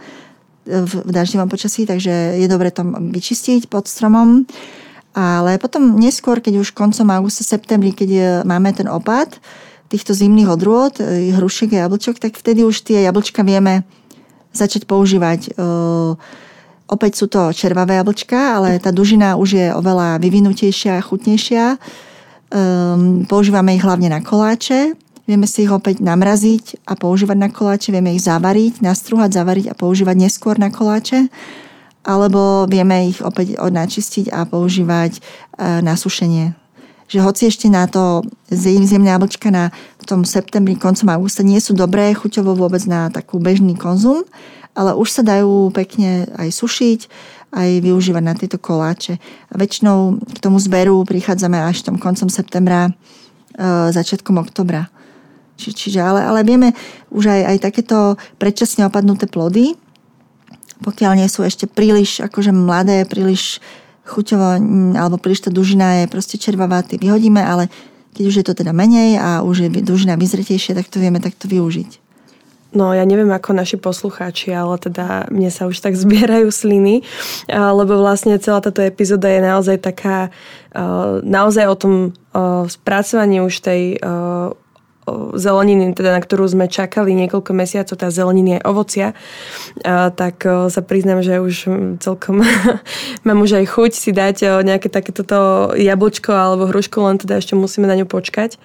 v, 0.66 0.94
v 1.06 1.12
daždivom 1.14 1.50
počasí, 1.50 1.86
takže 1.86 2.42
je 2.42 2.48
dobre 2.50 2.74
to 2.74 2.82
vyčistiť 2.86 3.70
pod 3.70 3.86
stromom. 3.86 4.50
Ale 5.18 5.58
potom 5.58 5.98
neskôr, 5.98 6.42
keď 6.42 6.62
už 6.62 6.78
koncom 6.78 7.10
augusta, 7.10 7.42
septembri, 7.42 7.94
keď 7.94 8.42
máme 8.46 8.70
ten 8.74 8.86
opad 8.86 9.42
týchto 9.90 10.14
zimných 10.14 10.50
odrôd, 10.50 11.00
hrušiek 11.34 11.74
a 11.74 11.86
jablčok, 11.86 12.22
tak 12.22 12.38
vtedy 12.38 12.62
už 12.66 12.86
tie 12.86 13.06
jablčka 13.06 13.42
vieme 13.42 13.86
začať 14.58 14.90
používať 14.90 15.54
uh, 15.56 16.18
Opäť 16.88 17.20
sú 17.20 17.28
to 17.28 17.52
červavé 17.52 18.00
jablčka, 18.00 18.56
ale 18.56 18.80
tá 18.80 18.96
dužina 18.96 19.36
už 19.36 19.60
je 19.60 19.68
oveľa 19.76 20.24
vyvinutejšia 20.24 20.96
a 20.96 21.04
chutnejšia. 21.04 21.76
Um, 22.48 23.28
používame 23.28 23.76
ich 23.76 23.84
hlavne 23.84 24.08
na 24.08 24.24
koláče. 24.24 24.96
Vieme 25.28 25.44
si 25.52 25.68
ich 25.68 25.72
opäť 25.72 26.00
namraziť 26.00 26.88
a 26.88 26.96
používať 26.96 27.38
na 27.44 27.52
koláče. 27.52 27.92
Vieme 27.92 28.16
ich 28.16 28.24
zavariť, 28.24 28.80
nastruhať, 28.80 29.36
zavariť 29.36 29.66
a 29.68 29.76
používať 29.76 30.16
neskôr 30.16 30.56
na 30.56 30.72
koláče. 30.72 31.28
Alebo 32.08 32.64
vieme 32.72 33.12
ich 33.12 33.20
opäť 33.20 33.60
načistiť 33.60 34.32
a 34.32 34.48
používať 34.48 35.20
uh, 35.20 35.84
na 35.84 36.00
sušenie. 36.00 36.56
Že 37.08 37.20
hoci 37.24 37.44
ešte 37.48 37.68
na 37.72 37.88
to 37.88 38.24
zemné 38.52 39.10
jablčka 39.16 39.48
na 39.48 39.72
v 40.00 40.04
tom 40.04 40.28
septembri, 40.28 40.76
koncom 40.76 41.08
augusta 41.12 41.44
nie 41.44 41.60
sú 41.64 41.72
dobré 41.72 42.12
chuťovo 42.12 42.56
vôbec 42.56 42.84
na 42.84 43.08
takú 43.08 43.40
bežný 43.40 43.80
konzum, 43.80 44.28
ale 44.76 44.94
už 44.94 45.10
sa 45.10 45.24
dajú 45.24 45.72
pekne 45.72 46.28
aj 46.36 46.52
sušiť, 46.52 47.00
aj 47.56 47.70
využívať 47.82 48.24
na 48.24 48.36
tieto 48.36 48.60
koláče. 48.60 49.18
A 49.50 49.54
väčšinou 49.56 50.20
k 50.20 50.38
tomu 50.44 50.60
zberu 50.60 51.02
prichádzame 51.08 51.58
až 51.64 51.88
tom 51.88 51.96
koncom 51.98 52.28
septembra 52.28 52.92
začiatkom 53.92 54.38
oktobra. 54.38 54.92
Či, 55.58 55.74
čiže, 55.74 56.00
ale, 56.06 56.22
ale 56.22 56.46
vieme 56.46 56.78
už 57.10 57.34
aj, 57.34 57.42
aj 57.50 57.58
takéto 57.66 57.98
predčasne 58.38 58.86
opadnuté 58.86 59.26
plody, 59.26 59.74
pokiaľ 60.86 61.18
nie 61.18 61.26
sú 61.26 61.42
ešte 61.42 61.66
príliš 61.66 62.22
akože 62.22 62.54
mladé, 62.54 63.02
príliš 63.10 63.58
chuťovo, 64.08 64.48
alebo 64.96 65.20
príliš 65.20 65.44
tá 65.44 65.52
dužina 65.52 66.02
je 66.02 66.06
proste 66.08 66.40
červavá, 66.40 66.88
vyhodíme, 66.88 67.44
ale 67.44 67.68
keď 68.16 68.24
už 68.24 68.36
je 68.40 68.46
to 68.48 68.58
teda 68.58 68.72
menej 68.72 69.20
a 69.20 69.44
už 69.44 69.68
je 69.68 69.70
dužina 69.84 70.16
vyzretejšia, 70.18 70.74
tak 70.74 70.88
to 70.88 70.98
vieme 70.98 71.20
takto 71.20 71.46
využiť. 71.46 72.08
No 72.76 72.92
ja 72.92 73.08
neviem 73.08 73.32
ako 73.32 73.56
naši 73.56 73.80
poslucháči, 73.80 74.52
ale 74.52 74.76
teda 74.76 75.32
mne 75.32 75.48
sa 75.48 75.72
už 75.72 75.80
tak 75.80 75.96
zbierajú 75.96 76.52
sliny, 76.52 77.00
lebo 77.48 77.96
vlastne 77.96 78.36
celá 78.44 78.60
táto 78.60 78.84
epizóda 78.84 79.32
je 79.32 79.40
naozaj 79.40 79.78
taká, 79.80 80.36
naozaj 81.24 81.66
o 81.70 81.76
tom 81.80 81.94
spracovaní 82.68 83.40
už 83.40 83.64
tej 83.64 83.82
zeleniny, 85.36 85.96
teda 85.96 86.16
na 86.16 86.22
ktorú 86.22 86.48
sme 86.48 86.68
čakali 86.68 87.16
niekoľko 87.16 87.52
mesiacov, 87.56 87.96
tá 87.96 88.08
zeleniny 88.12 88.60
je 88.60 88.66
ovocia, 88.68 89.08
tak 90.14 90.44
sa 90.44 90.82
priznám, 90.84 91.24
že 91.24 91.40
už 91.40 91.56
celkom 92.04 92.44
mám 93.28 93.40
už 93.40 93.64
aj 93.64 93.66
chuť 93.72 93.92
si 93.96 94.12
dať 94.12 94.64
nejaké 94.64 94.92
takéto 94.92 95.24
jablčko 95.76 96.32
alebo 96.32 96.68
hrušku, 96.68 97.00
len 97.04 97.18
teda 97.18 97.40
ešte 97.40 97.56
musíme 97.56 97.88
na 97.88 97.96
ňu 97.96 98.06
počkať. 98.06 98.60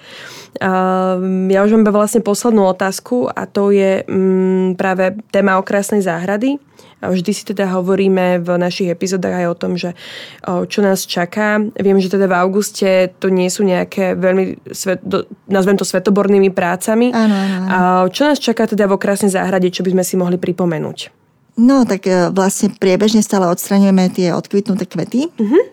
Ja 1.49 1.61
už 1.65 1.71
mám 1.81 1.89
vlastne 1.89 2.21
poslednú 2.21 2.69
otázku 2.69 3.31
a 3.33 3.49
to 3.49 3.73
je 3.73 4.05
m, 4.05 4.77
práve 4.77 5.17
téma 5.33 5.57
okrasnej 5.57 6.05
záhrady. 6.05 6.61
Vždy 7.03 7.33
si 7.35 7.43
teda 7.43 7.67
hovoríme 7.75 8.39
v 8.39 8.49
našich 8.55 8.87
epizódach 8.95 9.35
aj 9.35 9.47
o 9.51 9.59
tom, 9.59 9.75
že 9.75 9.99
čo 10.47 10.81
nás 10.87 11.03
čaká. 11.03 11.59
Viem, 11.75 11.99
že 11.99 12.15
teda 12.15 12.31
v 12.31 12.39
auguste 12.39 13.11
to 13.19 13.27
nie 13.27 13.51
sú 13.51 13.67
nejaké 13.67 14.15
veľmi, 14.15 14.71
svet, 14.71 15.03
nazvem 15.51 15.75
to 15.75 15.83
svetobornými 15.83 16.55
prácami. 16.55 17.11
Áno, 17.11 17.35
áno, 17.35 17.57
áno. 17.67 18.07
Čo 18.15 18.31
nás 18.31 18.39
čaká 18.39 18.71
teda 18.71 18.87
v 18.87 18.95
okrásnej 18.95 19.35
záhrade, 19.35 19.67
čo 19.75 19.83
by 19.83 19.99
sme 19.99 20.05
si 20.07 20.15
mohli 20.15 20.39
pripomenúť? 20.39 21.11
No, 21.59 21.85
tak 21.85 22.09
e, 22.09 22.33
vlastne 22.33 22.73
priebežne 22.73 23.21
stále 23.21 23.45
odstraňujeme 23.51 24.09
tie 24.15 24.33
odkvitnuté 24.33 24.89
kvety. 24.89 25.29
Uh-huh. 25.37 25.65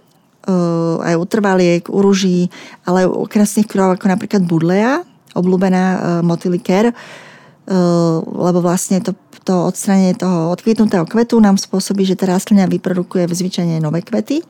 aj 1.05 1.13
u 1.13 1.25
trvaliek, 1.29 1.83
u 1.93 1.99
ruží, 2.01 2.49
ale 2.81 3.05
aj 3.05 3.07
u 3.13 3.25
krásnych 3.29 3.69
krov, 3.69 3.93
ako 3.93 4.09
napríklad 4.09 4.41
budleja, 4.49 5.05
obľúbená 5.37 5.83
uh, 5.85 5.99
motiliker, 6.25 6.89
uh, 6.89 7.28
lebo 8.25 8.65
vlastne 8.65 8.97
to 8.97 9.13
to 9.49 9.65
odstranenie 9.65 10.13
toho 10.13 10.53
odkvitnutého 10.53 11.09
kvetu 11.09 11.41
nám 11.41 11.57
spôsobí, 11.57 12.05
že 12.05 12.13
tá 12.13 12.29
rastlina 12.29 12.69
vyprodukuje 12.69 13.25
zvyčajne 13.25 13.81
nové 13.81 14.05
kvety. 14.05 14.45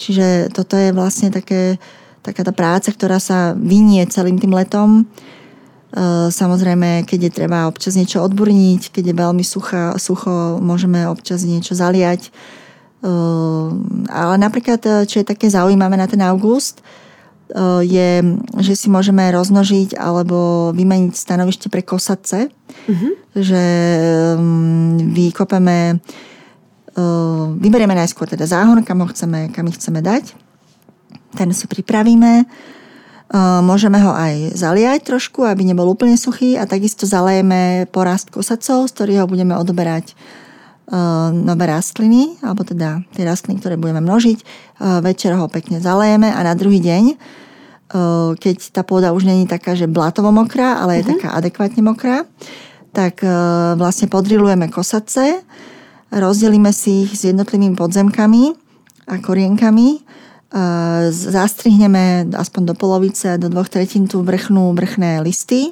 Čiže 0.00 0.48
toto 0.56 0.80
je 0.80 0.96
vlastne 0.96 1.28
také, 1.28 1.76
taká 2.24 2.40
tá 2.40 2.56
práca, 2.56 2.88
ktorá 2.88 3.20
sa 3.20 3.52
vynie 3.52 4.00
celým 4.08 4.40
tým 4.40 4.56
letom. 4.56 5.04
E, 5.04 6.32
samozrejme, 6.32 7.04
keď 7.04 7.28
je 7.28 7.36
treba 7.44 7.68
občas 7.68 7.92
niečo 8.00 8.24
odburniť, 8.24 8.88
keď 8.88 9.12
je 9.12 9.20
veľmi 9.20 9.44
sucha, 9.44 9.92
sucho, 10.00 10.56
môžeme 10.64 11.04
občas 11.04 11.44
niečo 11.44 11.76
zaliať. 11.76 12.24
E, 12.24 12.30
ale 14.08 14.34
napríklad, 14.40 15.04
čo 15.04 15.20
je 15.20 15.28
také 15.28 15.52
zaujímavé 15.52 16.00
na 16.00 16.08
ten 16.08 16.24
august, 16.24 16.80
je, 17.82 18.10
že 18.62 18.72
si 18.78 18.86
môžeme 18.86 19.26
roznožiť 19.30 19.98
alebo 19.98 20.70
vymeniť 20.70 21.12
stanovište 21.14 21.66
pre 21.66 21.82
kosace. 21.82 22.50
Uh-huh. 22.86 23.12
Že 23.34 23.62
um, 24.38 24.98
vykopeme, 25.10 25.98
uh, 26.94 27.44
vyberieme 27.58 27.94
najskôr 27.94 28.30
teda 28.30 28.46
záhon, 28.46 28.82
kam 28.86 29.02
ho 29.02 29.08
chceme, 29.10 29.50
kam 29.50 29.66
ich 29.66 29.78
chceme 29.78 30.02
dať. 30.02 30.34
Ten 31.34 31.50
si 31.54 31.66
pripravíme. 31.66 32.46
Uh, 33.30 33.62
môžeme 33.62 34.02
ho 34.02 34.10
aj 34.10 34.58
zaliať 34.58 35.06
trošku, 35.06 35.46
aby 35.46 35.62
nebol 35.62 35.86
úplne 35.86 36.18
suchý 36.18 36.58
a 36.58 36.66
takisto 36.66 37.06
zalejeme 37.06 37.86
porast 37.94 38.26
kosacov, 38.34 38.90
z 38.90 38.94
ktorých 38.98 39.20
ho 39.22 39.30
budeme 39.30 39.54
odoberať 39.54 40.18
nové 41.30 41.70
rastliny, 41.70 42.42
alebo 42.42 42.66
teda 42.66 42.98
tie 43.14 43.22
rastliny, 43.22 43.62
ktoré 43.62 43.78
budeme 43.78 44.02
množiť. 44.02 44.38
Večer 45.06 45.38
ho 45.38 45.46
pekne 45.46 45.78
zalejeme 45.78 46.26
a 46.34 46.40
na 46.42 46.58
druhý 46.58 46.82
deň, 46.82 47.14
keď 48.34 48.56
tá 48.74 48.82
pôda 48.82 49.14
už 49.14 49.22
není 49.22 49.46
taká, 49.46 49.78
že 49.78 49.86
blatovo 49.86 50.34
mokrá, 50.34 50.82
ale 50.82 50.98
je 50.98 51.06
uh-huh. 51.06 51.14
taká 51.14 51.28
adekvátne 51.38 51.82
mokrá, 51.86 52.26
tak 52.90 53.22
vlastne 53.78 54.10
podrilujeme 54.10 54.66
kosace, 54.66 55.46
rozdelíme 56.10 56.74
si 56.74 57.06
ich 57.06 57.14
s 57.14 57.30
jednotlivými 57.30 57.78
podzemkami 57.78 58.58
a 59.06 59.14
korienkami, 59.22 60.02
zastrihneme 61.14 62.34
aspoň 62.34 62.62
do 62.66 62.74
polovice, 62.74 63.38
do 63.38 63.46
dvoch 63.46 63.70
tretín 63.70 64.10
tú 64.10 64.26
vrchnú, 64.26 64.74
vrchné 64.74 65.22
listy 65.22 65.70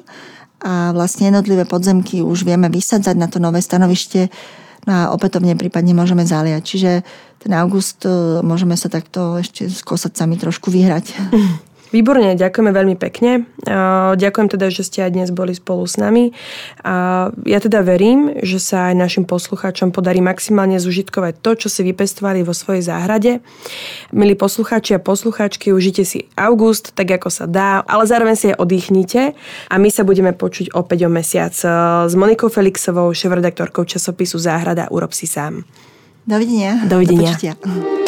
a 0.63 0.95
vlastne 0.95 1.27
jednotlivé 1.27 1.67
podzemky 1.67 2.23
už 2.23 2.47
vieme 2.47 2.71
vysadzať 2.71 3.15
na 3.19 3.27
to 3.27 3.43
nové 3.43 3.59
stanovište 3.59 4.31
No 4.31 4.68
a 4.89 5.13
opätovne 5.13 5.53
prípadne 5.53 5.93
môžeme 5.93 6.25
zaliať. 6.25 6.63
Čiže 6.65 6.91
ten 7.39 7.51
august 7.53 8.03
e, 8.03 8.41
môžeme 8.41 8.73
sa 8.73 8.89
takto 8.89 9.37
ešte 9.37 9.69
s 9.69 9.85
kosacami 9.85 10.35
trošku 10.35 10.73
vyhrať. 10.73 11.05
Výborne, 11.89 12.37
ďakujeme 12.37 12.69
veľmi 12.69 12.95
pekne. 13.01 13.49
Ďakujem 14.13 14.47
teda, 14.53 14.69
že 14.69 14.85
ste 14.85 15.09
aj 15.09 15.11
dnes 15.17 15.29
boli 15.33 15.57
spolu 15.57 15.89
s 15.89 15.97
nami. 15.97 16.37
Ja 17.49 17.59
teda 17.59 17.81
verím, 17.81 18.37
že 18.45 18.61
sa 18.61 18.93
aj 18.93 18.95
našim 18.95 19.25
poslucháčom 19.25 19.89
podarí 19.89 20.21
maximálne 20.21 20.77
zužitkovať 20.77 21.41
to, 21.41 21.65
čo 21.65 21.67
si 21.73 21.81
vypestovali 21.81 22.45
vo 22.45 22.53
svojej 22.53 22.85
záhrade. 22.85 23.41
Milí 24.13 24.37
poslucháči 24.37 24.95
a 24.95 25.01
poslucháčky, 25.01 25.73
užite 25.73 26.05
si 26.05 26.29
august 26.37 26.93
tak, 26.93 27.09
ako 27.09 27.33
sa 27.33 27.49
dá, 27.49 27.81
ale 27.89 28.05
zároveň 28.05 28.37
si 28.37 28.45
aj 28.53 28.61
oddychnite 28.61 29.33
a 29.73 29.75
my 29.81 29.89
sa 29.89 30.05
budeme 30.05 30.29
počuť 30.29 30.77
opäť 30.77 31.05
o 31.05 31.09
mesiac 31.09 31.57
s 31.57 32.13
Monikou 32.13 32.53
Felixovou, 32.53 33.09
šéf-redaktorkou 33.17 33.81
časopisu 33.81 34.37
Záhrada 34.37 34.85
Urob 34.93 35.09
si 35.17 35.25
sám. 35.25 35.65
Dovidenia. 36.29 36.85
Dovidenia. 36.85 37.33
Do 37.33 37.98